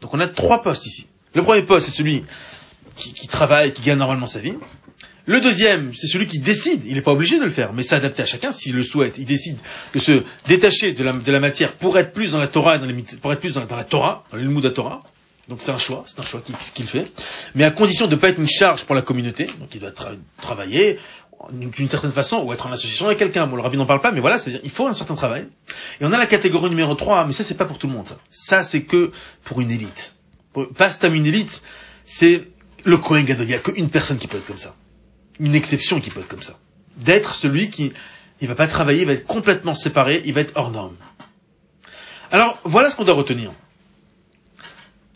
Donc 0.00 0.14
on 0.14 0.20
a 0.20 0.28
trois 0.28 0.62
postes 0.62 0.86
ici. 0.86 1.06
Le 1.34 1.42
premier 1.42 1.62
poste, 1.62 1.86
c'est 1.86 1.96
celui 1.96 2.24
qui, 2.96 3.12
qui 3.12 3.26
travaille, 3.28 3.72
qui 3.72 3.82
gagne 3.82 3.98
normalement 3.98 4.26
sa 4.26 4.38
vie. 4.40 4.54
Le 5.26 5.40
deuxième, 5.40 5.92
c'est 5.94 6.06
celui 6.06 6.26
qui 6.26 6.38
décide, 6.38 6.84
il 6.84 6.94
n'est 6.94 7.00
pas 7.02 7.12
obligé 7.12 7.38
de 7.38 7.44
le 7.44 7.50
faire, 7.50 7.72
mais 7.72 7.82
c'est 7.82 7.94
adapté 7.94 8.22
à 8.22 8.26
chacun 8.26 8.52
s'il 8.52 8.76
le 8.76 8.82
souhaite. 8.82 9.16
Il 9.16 9.24
décide 9.24 9.58
de 9.94 9.98
se 9.98 10.22
détacher 10.48 10.92
de 10.92 11.02
la, 11.02 11.12
de 11.12 11.32
la 11.32 11.40
matière 11.40 11.72
pour 11.72 11.98
être 11.98 12.12
plus 12.12 12.32
dans 12.32 12.38
la 12.38 12.48
Torah, 12.48 12.76
dans 12.76 12.86
les, 12.86 12.94
pour 13.22 13.32
être 13.32 13.40
plus 13.40 13.54
dans 13.54 13.60
la, 13.60 13.84
Torah, 13.84 14.24
dans 14.30 14.36
le 14.36 14.70
Torah. 14.72 15.02
Donc 15.48 15.60
c'est 15.60 15.72
un 15.72 15.78
choix, 15.78 16.04
c'est 16.06 16.18
un 16.20 16.24
choix 16.24 16.40
qu'il 16.40 16.86
fait, 16.86 17.10
mais 17.54 17.64
à 17.64 17.70
condition 17.70 18.06
de 18.06 18.14
ne 18.14 18.20
pas 18.20 18.30
être 18.30 18.38
une 18.38 18.48
charge 18.48 18.84
pour 18.84 18.94
la 18.94 19.02
communauté. 19.02 19.46
Donc 19.58 19.74
il 19.74 19.80
doit 19.80 19.90
tra 19.90 20.10
travailler 20.40 20.98
d'une 21.52 21.88
certaine 21.88 22.12
façon 22.12 22.38
ou 22.38 22.52
être 22.52 22.66
en 22.66 22.72
association 22.72 23.06
avec 23.06 23.18
quelqu'un. 23.18 23.46
Bon, 23.46 23.56
le 23.56 23.62
rabbi 23.62 23.76
n'en 23.76 23.84
parle 23.84 24.00
pas, 24.00 24.12
mais 24.12 24.20
voilà, 24.20 24.38
il 24.62 24.70
faut 24.70 24.86
un 24.86 24.94
certain 24.94 25.14
travail. 25.14 25.46
Et 26.00 26.04
on 26.06 26.12
a 26.12 26.18
la 26.18 26.26
catégorie 26.26 26.70
numéro 26.70 26.94
3, 26.94 27.26
mais 27.26 27.32
ça 27.32 27.44
c'est 27.44 27.56
pas 27.56 27.66
pour 27.66 27.78
tout 27.78 27.86
le 27.86 27.92
monde. 27.92 28.06
Ça, 28.06 28.16
ça 28.30 28.62
c'est 28.62 28.84
que 28.84 29.10
pour 29.42 29.60
une 29.60 29.70
élite. 29.70 30.16
Pas 30.76 30.92
stam 30.92 31.14
une 31.14 31.26
élite, 31.26 31.62
c'est 32.04 32.48
le 32.84 32.96
Kohen 32.96 33.24
Gadol. 33.24 33.46
Il 33.46 33.48
n'y 33.48 33.54
a 33.54 33.58
qu'une 33.58 33.90
personne 33.90 34.18
qui 34.18 34.28
peut 34.28 34.38
être 34.38 34.46
comme 34.46 34.56
ça 34.56 34.74
une 35.40 35.54
exception 35.54 36.00
qui 36.00 36.10
peut 36.10 36.20
être 36.20 36.28
comme 36.28 36.42
ça. 36.42 36.58
D'être 36.96 37.34
celui 37.34 37.70
qui, 37.70 37.92
il 38.40 38.48
va 38.48 38.54
pas 38.54 38.66
travailler, 38.66 39.02
il 39.02 39.06
va 39.06 39.12
être 39.12 39.26
complètement 39.26 39.74
séparé, 39.74 40.22
il 40.24 40.34
va 40.34 40.40
être 40.40 40.52
hors 40.56 40.70
norme. 40.70 40.96
Alors, 42.30 42.58
voilà 42.64 42.90
ce 42.90 42.96
qu'on 42.96 43.04
doit 43.04 43.14
retenir. 43.14 43.52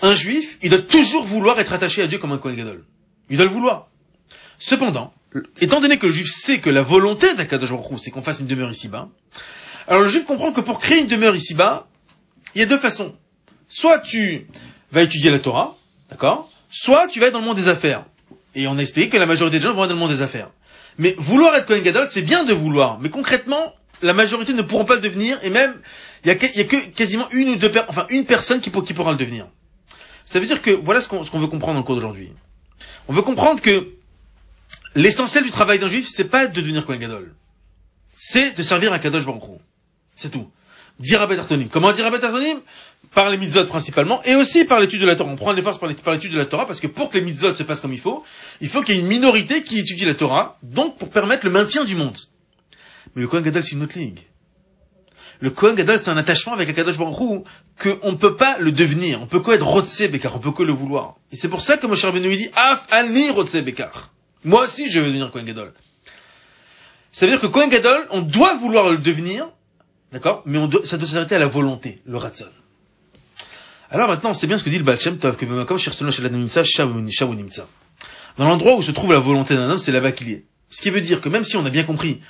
Un 0.01 0.15
juif, 0.15 0.59
il 0.63 0.71
doit 0.71 0.81
toujours 0.81 1.25
vouloir 1.25 1.59
être 1.59 1.73
attaché 1.73 2.03
à 2.03 2.07
Dieu 2.07 2.19
comme 2.19 2.33
un 2.33 2.39
Kohen 2.39 2.57
Gadol. 2.57 2.85
Il 3.31 3.37
doit 3.37 3.47
le 3.47 3.53
vouloir. 3.53 3.89
Cependant, 4.59 5.13
étant 5.61 5.81
donné 5.81 5.99
que 5.99 6.07
le 6.07 6.13
juif 6.13 6.29
sait 6.29 6.61
que 6.61 6.71
la 6.71 6.83
volonté 6.83 7.35
d'Akadosh 7.35 7.71
Baruch 7.71 7.99
c'est 7.99 8.11
qu'on 8.11 8.23
fasse 8.23 8.41
une 8.41 8.47
demeure 8.47 8.71
ici-bas, 8.71 9.09
alors 9.87 10.03
le 10.03 10.09
juif 10.09 10.25
comprend 10.25 10.53
que 10.53 10.61
pour 10.61 10.81
créer 10.81 11.01
une 11.01 11.07
demeure 11.07 11.35
ici-bas, 11.35 11.87
il 12.55 12.61
y 12.61 12.63
a 12.63 12.67
deux 12.67 12.79
façons. 12.79 13.15
Soit 13.69 13.99
tu 14.01 14.47
vas 14.93 15.03
étudier 15.03 15.31
la 15.31 15.39
Torah, 15.39 15.77
d'accord? 16.11 16.51
Soit 16.71 17.07
tu 17.09 17.21
vas 17.21 17.27
être 17.27 17.33
dans 17.33 17.41
le 17.41 17.47
monde 17.47 17.57
des 17.57 17.69
affaires. 17.69 18.05
Et 18.55 18.67
on 18.67 18.79
a 18.79 18.81
expliqué 18.81 19.09
que 19.09 19.17
la 19.17 19.27
majorité 19.27 19.59
des 19.59 19.65
gens 19.65 19.75
vont 19.75 19.85
être 19.85 19.89
dans 19.89 19.95
le 19.95 20.01
monde 20.01 20.11
des 20.11 20.23
affaires. 20.23 20.51
Mais 20.99 21.15
vouloir 21.19 21.55
être 21.55 21.67
Kohen 21.67 21.83
Gadol, 21.83 22.09
c'est 22.11 22.23
bien 22.23 22.45
de 22.45 22.53
vouloir. 22.53 22.99
Mais 23.01 23.09
concrètement, 23.09 23.75
la 24.03 24.15
majorité 24.15 24.53
ne 24.53 24.63
pourront 24.63 24.85
pas 24.85 24.97
le 24.97 25.01
devenir. 25.01 25.39
Et 25.43 25.51
même, 25.51 25.75
il 26.25 26.29
y 26.29 26.31
a, 26.31 26.57
y 26.57 26.61
a 26.61 26.65
que 26.65 26.77
quasiment 26.89 27.29
une 27.31 27.51
ou 27.51 27.57
deux, 27.57 27.71
enfin 27.89 28.07
une 28.11 28.25
personne 28.25 28.61
qui, 28.61 28.71
qui, 28.71 28.95
pourra 28.95 29.13
le 29.13 29.19
devenir. 29.19 29.47
Ça 30.29 30.41
veut 30.41 30.47
dire 30.47 30.61
que 30.61 30.71
voilà 30.71 31.01
ce 31.01 31.09
qu'on 31.09 31.25
qu 31.25 31.39
veut 31.39 31.47
comprendre 31.47 31.73
dans 31.73 31.81
le 31.81 31.85
cours 31.87 31.95
d'aujourd'hui. 31.95 32.31
On 33.09 33.15
veut 33.15 33.23
comprendre 33.23 33.63
que 33.63 33.95
l'essentiel 34.95 35.43
du 35.43 35.51
travail 35.51 35.79
d'un 35.79 35.89
juif, 35.89 36.07
c'est 36.07 36.29
pas 36.29 36.47
de 36.47 36.53
devenir 36.53 36.85
Kohen 36.85 36.99
Gadol. 36.99 37.35
C'est 38.15 38.55
de 38.55 38.63
servir 38.63 38.93
à 38.93 38.99
Kadosh 38.99 39.25
Baruch 39.25 39.43
C'est 40.17 40.29
tout. 40.31 40.51
Dire 40.99 41.23
Artonim. 41.23 41.71
Comment 41.71 41.93
dire 41.93 42.05
Artonim? 42.05 42.61
Par 43.15 43.31
les 43.31 43.39
mitzvot 43.39 43.65
principalement, 43.65 44.23
et 44.25 44.35
aussi 44.35 44.67
par 44.67 44.81
l'étude 44.81 45.01
de 45.01 45.07
la 45.07 45.17
Torah. 45.17 45.31
On 45.31 45.37
prend 45.37 45.53
les 45.53 45.63
forces 45.63 45.79
par 45.79 45.89
l'étude 45.89 46.33
de 46.33 46.37
la 46.37 46.45
Torah, 46.45 46.67
parce 46.67 46.81
que 46.81 46.89
pour 46.89 47.09
que 47.09 47.17
les 47.17 47.25
mitzvot 47.25 47.55
se 47.55 47.63
passent 47.63 47.81
comme 47.81 47.95
il 47.95 48.01
faut, 48.01 48.23
il 48.61 48.69
faut 48.69 48.83
qu'il 48.83 48.97
y 48.97 48.99
ait 48.99 49.01
une 49.01 49.07
minorité 49.07 49.63
qui 49.63 49.79
étudie 49.79 50.05
la 50.05 50.15
Torah, 50.15 50.59
donc 50.63 50.99
pour 50.99 51.09
permettre 51.09 51.47
le 51.47 51.53
maintien 51.53 51.87
du 51.87 51.95
monde. 51.95 52.19
Mais 53.17 53.23
le 53.23 53.29
Kohen 53.29 53.43
Gadol, 53.43 53.65
c'est 53.65 53.77
une 53.77 53.83
autre 53.83 53.99
ligue. 53.99 54.21
Le 55.41 55.51
Kohen 55.51 55.77
Gadol, 55.77 56.01
c'est 56.01 56.11
un 56.11 56.17
attachement 56.17 56.53
avec 56.55 56.69
Akadosh 56.69 56.99
Baruch 56.99 57.21
Hu 57.21 57.45
qu'on 57.81 58.13
ne 58.13 58.17
peut 58.17 58.35
pas 58.35 58.59
le 58.59 58.73
devenir. 58.73 59.23
On 59.23 59.27
peut 59.27 59.41
que 59.41 59.53
être 59.53 59.67
Rotse 59.67 60.03
Bekar, 60.11 60.35
on 60.37 60.41
peut 60.41 60.53
que 60.53 60.65
le 60.65 60.73
vouloir. 60.73 61.17
Et 61.31 61.37
c'est 61.37 61.49
pour 61.49 61.61
ça 61.61 61.77
que 61.77 61.87
Moshe 61.87 62.05
Rabbeinu 62.05 62.37
dit, 62.37 62.49
Af 62.55 62.87
alni 62.91 63.31
Rotse 63.31 63.57
Bekar. 63.57 64.11
Moi 64.45 64.65
aussi, 64.65 64.91
je 64.91 64.99
veux 64.99 65.07
devenir 65.07 65.31
Kohen 65.31 65.45
Gadol. 65.45 65.73
Ça 67.13 67.27
veut 67.27 67.33
dire 67.33 67.41
que 67.41 67.47
Kohen 67.47 67.69
Gadol, 67.69 68.07
on 68.11 68.23
doit 68.23 68.57
vouloir 68.57 68.91
le 68.91 68.99
devenir, 68.99 69.49
D'accord 70.13 70.43
Mais 70.47 70.59
on 70.59 70.71
ça 70.85 70.97
doit 70.97 71.07
s'arrêter 71.07 71.35
à 71.35 71.39
la 71.39 71.49
volonté, 71.49 72.01
le 72.07 72.17
ratson. 72.17 72.47
Alors 73.91 74.09
maintenant, 74.09 74.31
on 74.31 74.35
sait 74.35 74.47
bien 74.47 74.59
ce 74.59 74.65
que 74.65 74.71
dit 74.71 74.79
le 74.79 74.85
Baal 74.85 75.01
Shem 75.01 75.19
Tov, 75.19 75.37
que 75.37 75.47
dans 78.37 78.45
l'endroit 78.47 78.77
où 78.77 78.83
se 78.83 78.91
trouve 78.91 79.13
la 79.13 79.19
volonté 79.19 79.55
d'un 79.55 79.71
homme, 79.71 79.79
c'est 79.79 79.93
là-bas 79.93 80.13
qu'il 80.13 80.31
est. 80.31 80.45
Ce 80.71 80.81
qui 80.83 80.91
veut 80.91 81.01
dire 81.01 81.21
que 81.21 81.29
même 81.29 81.45
si 81.45 81.57
on 81.57 81.65
a 81.65 81.71
bien 81.71 81.85
compris 81.85 82.21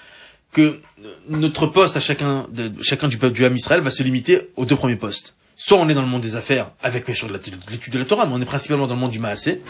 que 0.52 0.80
notre 1.28 1.66
poste 1.66 1.96
à 1.96 2.00
chacun, 2.00 2.46
de, 2.50 2.72
chacun 2.82 3.08
du 3.08 3.18
peuple 3.18 3.34
du 3.34 3.44
Ham 3.44 3.54
Israël 3.54 3.80
va 3.80 3.90
se 3.90 4.02
limiter 4.02 4.50
aux 4.56 4.64
deux 4.64 4.76
premiers 4.76 4.96
postes. 4.96 5.36
Soit 5.56 5.78
on 5.78 5.88
est 5.88 5.94
dans 5.94 6.02
le 6.02 6.08
monde 6.08 6.22
des 6.22 6.36
affaires, 6.36 6.70
avec 6.82 7.08
l'étude 7.08 7.92
de 7.92 7.98
la 7.98 8.04
Torah, 8.04 8.26
mais 8.26 8.32
on 8.34 8.40
est 8.40 8.46
principalement 8.46 8.86
dans 8.86 8.94
le 8.94 9.00
monde 9.00 9.10
du 9.10 9.18
Maasé, 9.18 9.60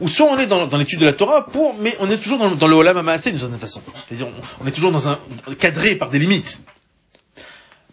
ou 0.00 0.08
soit 0.08 0.26
on 0.26 0.36
est 0.36 0.48
dans, 0.48 0.66
dans 0.66 0.78
l'étude 0.78 0.98
de 0.98 1.06
la 1.06 1.12
Torah, 1.12 1.46
pour, 1.46 1.74
mais 1.78 1.96
on 2.00 2.10
est 2.10 2.18
toujours 2.18 2.38
dans, 2.38 2.56
dans 2.56 2.66
le 2.66 2.74
Olam 2.74 3.00
Maasé 3.02 3.30
d'une 3.30 3.38
certaine 3.38 3.60
façon. 3.60 3.80
C'est-à-dire, 3.94 4.26
on, 4.26 4.64
on, 4.64 4.66
est 4.66 4.72
toujours 4.72 4.90
dans 4.90 5.08
un, 5.08 5.20
cadré 5.58 5.94
par 5.94 6.10
des 6.10 6.18
limites. 6.18 6.64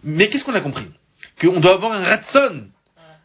Mais 0.03 0.27
qu'est-ce 0.27 0.43
qu'on 0.43 0.55
a 0.55 0.61
compris? 0.61 0.85
Qu'on 1.39 1.59
doit 1.59 1.73
avoir 1.73 1.91
un 1.93 2.03
ratson 2.03 2.67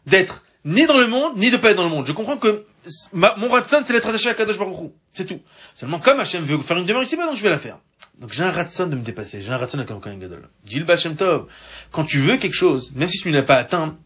d'être 0.05 0.43
ni 0.65 0.85
dans 0.85 0.99
le 0.99 1.07
monde, 1.07 1.37
ni 1.37 1.49
de 1.49 1.57
pas 1.57 1.71
être 1.71 1.77
dans 1.77 1.83
le 1.83 1.89
monde. 1.89 2.05
Je 2.05 2.11
comprends 2.11 2.37
que 2.37 2.65
ma, 3.13 3.35
mon 3.37 3.49
ratson, 3.49 3.83
c'est 3.85 3.93
d'être 3.93 4.07
attaché 4.07 4.29
à 4.29 4.33
Kadosh 4.33 4.57
Baruch 4.57 4.91
C'est 5.13 5.25
tout. 5.25 5.39
Seulement, 5.75 5.99
comme 5.99 6.19
Hachem 6.19 6.43
veut 6.43 6.57
faire 6.59 6.77
une 6.77 6.85
demeure 6.85 7.03
ici, 7.03 7.15
donc 7.15 7.35
je 7.35 7.43
vais 7.43 7.49
la 7.49 7.59
faire. 7.59 7.77
Donc 8.19 8.33
j'ai 8.33 8.43
un 8.43 8.51
ratson 8.51 8.87
de 8.87 8.95
me 8.95 9.01
dépasser. 9.01 9.41
J'ai 9.41 9.51
un 9.51 9.57
ratson 9.57 9.77
avec 9.77 9.91
un 9.91 9.99
Kohen 9.99 10.19
Gadol. 10.19 10.49
Dit 10.65 10.79
le 10.79 10.85
Bachem 10.85 11.15
Tov. 11.15 11.47
Quand 11.91 12.03
tu 12.03 12.19
veux 12.19 12.37
quelque 12.37 12.53
chose, 12.53 12.91
même 12.95 13.09
si 13.09 13.19
tu 13.19 13.29
ne 13.29 13.33
l'as 13.33 13.43
pas 13.43 13.57
atteint, 13.57 13.97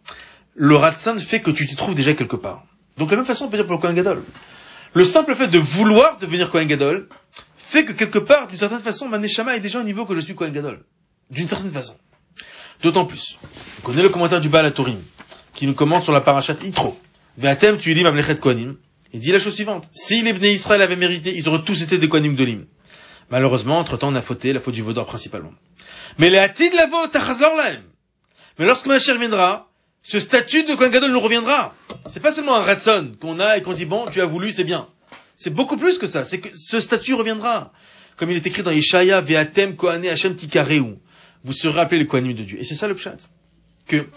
le 0.55 0.75
ratson 0.75 1.17
fait 1.17 1.41
que 1.41 1.51
tu 1.51 1.67
t'y 1.67 1.75
trouves 1.75 1.95
déjà 1.95 2.13
quelque 2.13 2.35
part. 2.35 2.63
Donc 2.97 3.11
la 3.11 3.17
même 3.17 3.25
façon, 3.25 3.45
on 3.45 3.49
peut 3.49 3.57
dire 3.57 3.65
pour 3.65 3.75
le 3.75 3.81
Kohen 3.81 3.95
Gadol. 3.95 4.23
Le 4.93 5.03
simple 5.03 5.35
fait 5.35 5.47
de 5.47 5.59
vouloir 5.59 6.17
devenir 6.17 6.49
Kohen 6.49 6.67
Gadol 6.67 7.09
fait 7.57 7.83
que 7.83 7.91
quelque 7.91 8.19
part, 8.19 8.47
d'une 8.47 8.57
certaine 8.57 8.79
façon, 8.79 9.09
ma 9.09 9.17
Neshama 9.17 9.55
est 9.55 9.59
déjà 9.59 9.79
au 9.79 9.83
niveau 9.83 10.05
que 10.05 10.15
je 10.15 10.21
suis 10.21 10.35
Kohen 10.35 10.53
Gadol. 10.53 10.85
D'une 11.29 11.47
certaine 11.47 11.71
façon. 11.71 11.95
D'autant 12.81 13.05
plus. 13.05 13.37
Vous 13.75 13.81
connaissez 13.81 14.03
le 14.03 14.09
commentaire 14.09 14.39
du 14.39 14.47
Baal 14.49 14.71
Torim, 14.73 15.01
qui 15.53 15.67
nous 15.67 15.73
commente 15.73 16.03
sur 16.03 16.13
la 16.13 16.21
parachat 16.21 16.55
Itro. 16.63 16.97
Ve'atem 17.37 17.77
tu 17.77 17.91
ilim 17.91 18.05
avlechet 18.05 18.37
kohanim. 18.37 18.77
Il 19.13 19.19
dit 19.19 19.31
la 19.31 19.39
chose 19.39 19.55
suivante. 19.55 19.87
Si 19.91 20.21
les 20.21 20.33
Bnei 20.33 20.53
Israël 20.53 20.81
avaient 20.81 20.95
mérité, 20.95 21.35
ils 21.35 21.47
auraient 21.47 21.63
tous 21.63 21.81
été 21.81 21.97
des 21.97 22.09
kohanim 22.09 22.35
d'Olim. 22.35 22.65
Malheureusement, 23.29 23.79
entre-temps, 23.79 24.09
on 24.09 24.15
a 24.15 24.21
fauté, 24.21 24.53
la 24.53 24.59
faute 24.59 24.75
du 24.75 24.81
vaudor 24.81 25.05
principalement. 25.05 25.53
Mais 26.19 26.29
les 26.29 26.37
hatid 26.37 26.73
la 26.73 26.87
laem. 26.87 27.83
Mais 28.59 28.65
lorsque 28.65 28.85
Mashiach 28.85 29.17
viendra, 29.17 29.69
ce 30.03 30.19
statut 30.19 30.63
de 30.63 30.75
Kohen 30.75 30.91
Gadol 30.91 31.11
nous 31.11 31.19
reviendra. 31.19 31.73
C'est 32.07 32.19
pas 32.19 32.31
seulement 32.31 32.55
un 32.55 32.61
ratson 32.61 33.13
qu'on 33.19 33.39
a 33.39 33.57
et 33.57 33.61
qu'on 33.61 33.73
dit 33.73 33.85
bon, 33.85 34.05
tu 34.11 34.21
as 34.21 34.25
voulu, 34.25 34.51
c'est 34.51 34.63
bien. 34.63 34.87
C'est 35.35 35.49
beaucoup 35.49 35.77
plus 35.77 35.97
que 35.97 36.07
ça. 36.07 36.23
C'est 36.23 36.39
que 36.39 36.49
ce 36.55 36.79
statut 36.79 37.15
reviendra. 37.15 37.73
comme 38.15 38.31
il 38.31 38.37
est 38.37 38.47
écrit 38.47 38.63
dans 38.63 38.71
Ishaya, 38.71 39.21
Ve'atem 39.21 39.75
Kohane 39.75 40.05
Hashem 40.05 40.35
Tikareu. 40.35 40.97
Vous 41.43 41.53
serez 41.53 41.81
appelés 41.81 41.99
les 41.99 42.07
Kohanim 42.07 42.33
de 42.33 42.43
Dieu. 42.43 42.59
Et 42.59 42.63
c'est 42.63 42.75
ça 42.75 42.87
le 42.87 42.95
pshat. 42.95 43.17
Que, 43.87 44.07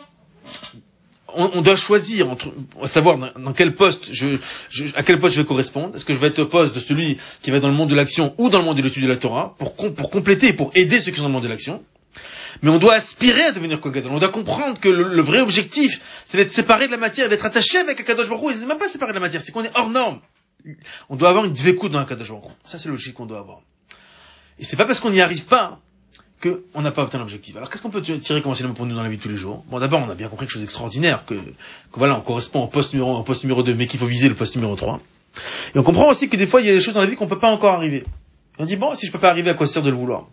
on, 1.34 1.50
on, 1.54 1.62
doit 1.62 1.76
choisir 1.76 2.30
entre, 2.30 2.52
savoir 2.86 3.18
dans, 3.18 3.52
quel 3.52 3.74
poste 3.74 4.08
je, 4.12 4.38
je, 4.70 4.86
à 4.94 5.02
quel 5.02 5.18
poste 5.18 5.34
je 5.34 5.40
vais 5.40 5.46
correspondre. 5.46 5.94
Est-ce 5.96 6.04
que 6.04 6.14
je 6.14 6.20
vais 6.20 6.28
être 6.28 6.38
au 6.40 6.46
poste 6.46 6.74
de 6.74 6.80
celui 6.80 7.18
qui 7.42 7.50
va 7.50 7.60
dans 7.60 7.68
le 7.68 7.74
monde 7.74 7.90
de 7.90 7.94
l'action 7.94 8.34
ou 8.38 8.50
dans 8.50 8.58
le 8.58 8.64
monde 8.64 8.76
de 8.76 8.82
l'étude 8.82 9.02
de 9.02 9.08
la 9.08 9.16
Torah 9.16 9.54
pour, 9.58 9.74
pour 9.74 10.10
compléter, 10.10 10.52
pour 10.52 10.70
aider 10.74 10.98
ceux 11.00 11.10
qui 11.10 11.16
sont 11.18 11.24
dans 11.24 11.28
le 11.28 11.34
monde 11.34 11.42
de 11.44 11.48
l'action? 11.48 11.82
Mais 12.62 12.70
on 12.70 12.78
doit 12.78 12.94
aspirer 12.94 13.42
à 13.42 13.52
devenir 13.52 13.80
Kohen 13.80 14.06
On 14.10 14.18
doit 14.18 14.30
comprendre 14.30 14.80
que 14.80 14.88
le, 14.88 15.08
le 15.14 15.22
vrai 15.22 15.40
objectif, 15.40 16.00
c'est 16.24 16.38
d'être 16.38 16.52
séparé 16.52 16.86
de 16.86 16.92
la 16.92 16.98
matière, 16.98 17.28
d'être 17.28 17.44
attaché 17.44 17.78
avec 17.78 18.00
Akadosh 18.00 18.28
Baruch 18.28 18.54
Hu. 18.54 18.58
c'est 18.58 18.66
même 18.66 18.78
pas 18.78 18.88
séparé 18.88 19.12
de 19.12 19.16
la 19.16 19.20
matière, 19.20 19.42
c'est 19.42 19.52
qu'on 19.52 19.62
est 19.62 19.70
hors 19.76 19.90
norme. 19.90 20.20
On 21.08 21.16
doit 21.16 21.28
avoir 21.28 21.44
une 21.44 21.52
dvécoute 21.52 21.92
dans 21.92 22.00
Akadosh 22.00 22.30
Baruch. 22.30 22.50
Ça, 22.64 22.78
c'est 22.78 22.88
le 22.88 22.94
logique 22.94 23.14
qu'on 23.14 23.26
doit 23.26 23.38
avoir. 23.38 23.60
Et 24.58 24.64
c'est 24.64 24.76
pas 24.76 24.86
parce 24.86 24.98
qu'on 24.98 25.10
n'y 25.10 25.20
arrive 25.20 25.44
pas 25.44 25.80
qu'on 26.42 26.82
n'a 26.82 26.90
pas 26.90 27.02
obtenu 27.02 27.20
l'objectif. 27.20 27.56
Alors 27.56 27.70
qu'est-ce 27.70 27.82
qu'on 27.82 27.90
peut 27.90 28.02
tirer 28.02 28.42
comme 28.42 28.52
enseignement 28.52 28.74
pour 28.74 28.86
nous 28.86 28.94
dans 28.94 29.02
la 29.02 29.08
vie 29.08 29.16
de 29.16 29.22
tous 29.22 29.28
les 29.28 29.36
jours? 29.36 29.64
Bon, 29.68 29.80
d'abord, 29.80 30.00
on 30.00 30.10
a 30.10 30.14
bien 30.14 30.28
compris 30.28 30.46
quelque 30.46 30.52
chose 30.52 30.62
d'extraordinaire, 30.62 31.24
que, 31.24 31.34
que, 31.34 31.98
voilà, 31.98 32.16
on 32.16 32.20
correspond 32.20 32.62
au 32.62 32.68
poste 32.68 32.92
numéro 32.92 33.14
1, 33.16 33.20
au 33.20 33.22
poste 33.24 33.42
numéro 33.44 33.62
2, 33.62 33.74
mais 33.74 33.86
qu'il 33.86 33.98
faut 33.98 34.06
viser 34.06 34.28
le 34.28 34.34
poste 34.34 34.54
numéro 34.56 34.76
3. 34.76 35.00
Et 35.74 35.78
on 35.78 35.82
comprend 35.82 36.08
aussi 36.08 36.28
que 36.28 36.36
des 36.36 36.46
fois, 36.46 36.60
il 36.60 36.66
y 36.66 36.70
a 36.70 36.74
des 36.74 36.80
choses 36.80 36.94
dans 36.94 37.00
la 37.00 37.06
vie 37.06 37.16
qu'on 37.16 37.26
peut 37.26 37.38
pas 37.38 37.50
encore 37.50 37.74
arriver. 37.74 38.04
On 38.58 38.64
dit, 38.64 38.76
bon, 38.76 38.94
si 38.96 39.06
je 39.06 39.12
peux 39.12 39.18
pas 39.18 39.30
arriver, 39.30 39.50
à 39.50 39.54
quoi 39.54 39.66
sert 39.66 39.82
de 39.82 39.90
le 39.90 39.96
vouloir? 39.96 40.26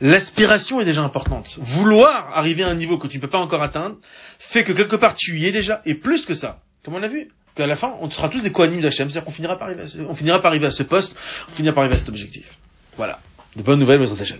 L'aspiration 0.00 0.80
est 0.80 0.84
déjà 0.84 1.02
importante. 1.02 1.58
Vouloir 1.60 2.30
arriver 2.32 2.64
à 2.64 2.68
un 2.68 2.74
niveau 2.74 2.96
que 2.96 3.06
tu 3.06 3.18
ne 3.18 3.20
peux 3.20 3.28
pas 3.28 3.38
encore 3.38 3.62
atteindre 3.62 3.96
fait 4.38 4.64
que 4.64 4.72
quelque 4.72 4.96
part 4.96 5.14
tu 5.14 5.38
y 5.38 5.46
es 5.46 5.52
déjà, 5.52 5.82
et 5.84 5.94
plus 5.94 6.24
que 6.24 6.34
ça. 6.34 6.60
Comme 6.84 6.94
on 6.94 7.02
a 7.02 7.08
vu, 7.08 7.30
qu'à 7.54 7.66
la 7.66 7.76
fin, 7.76 7.94
on 8.00 8.08
sera 8.08 8.28
tous 8.28 8.42
des 8.42 8.50
co-animes 8.50 8.80
d'Hachem, 8.80 9.10
c'est-à-dire 9.10 9.26
qu'on 9.26 9.32
finira 9.32 9.58
par 9.58 9.68
arriver 9.68 10.66
à 10.66 10.70
ce, 10.70 10.82
poste, 10.82 11.16
on 11.50 11.54
finira 11.54 11.74
par 11.74 11.82
arriver 11.82 11.96
à 11.96 11.98
cet 11.98 12.08
objectif. 12.08 12.58
Voilà. 12.96 13.18
De 13.56 13.62
bonnes 13.62 13.78
nouvelles, 13.78 14.00
Maître 14.00 14.20
Hachem. 14.20 14.38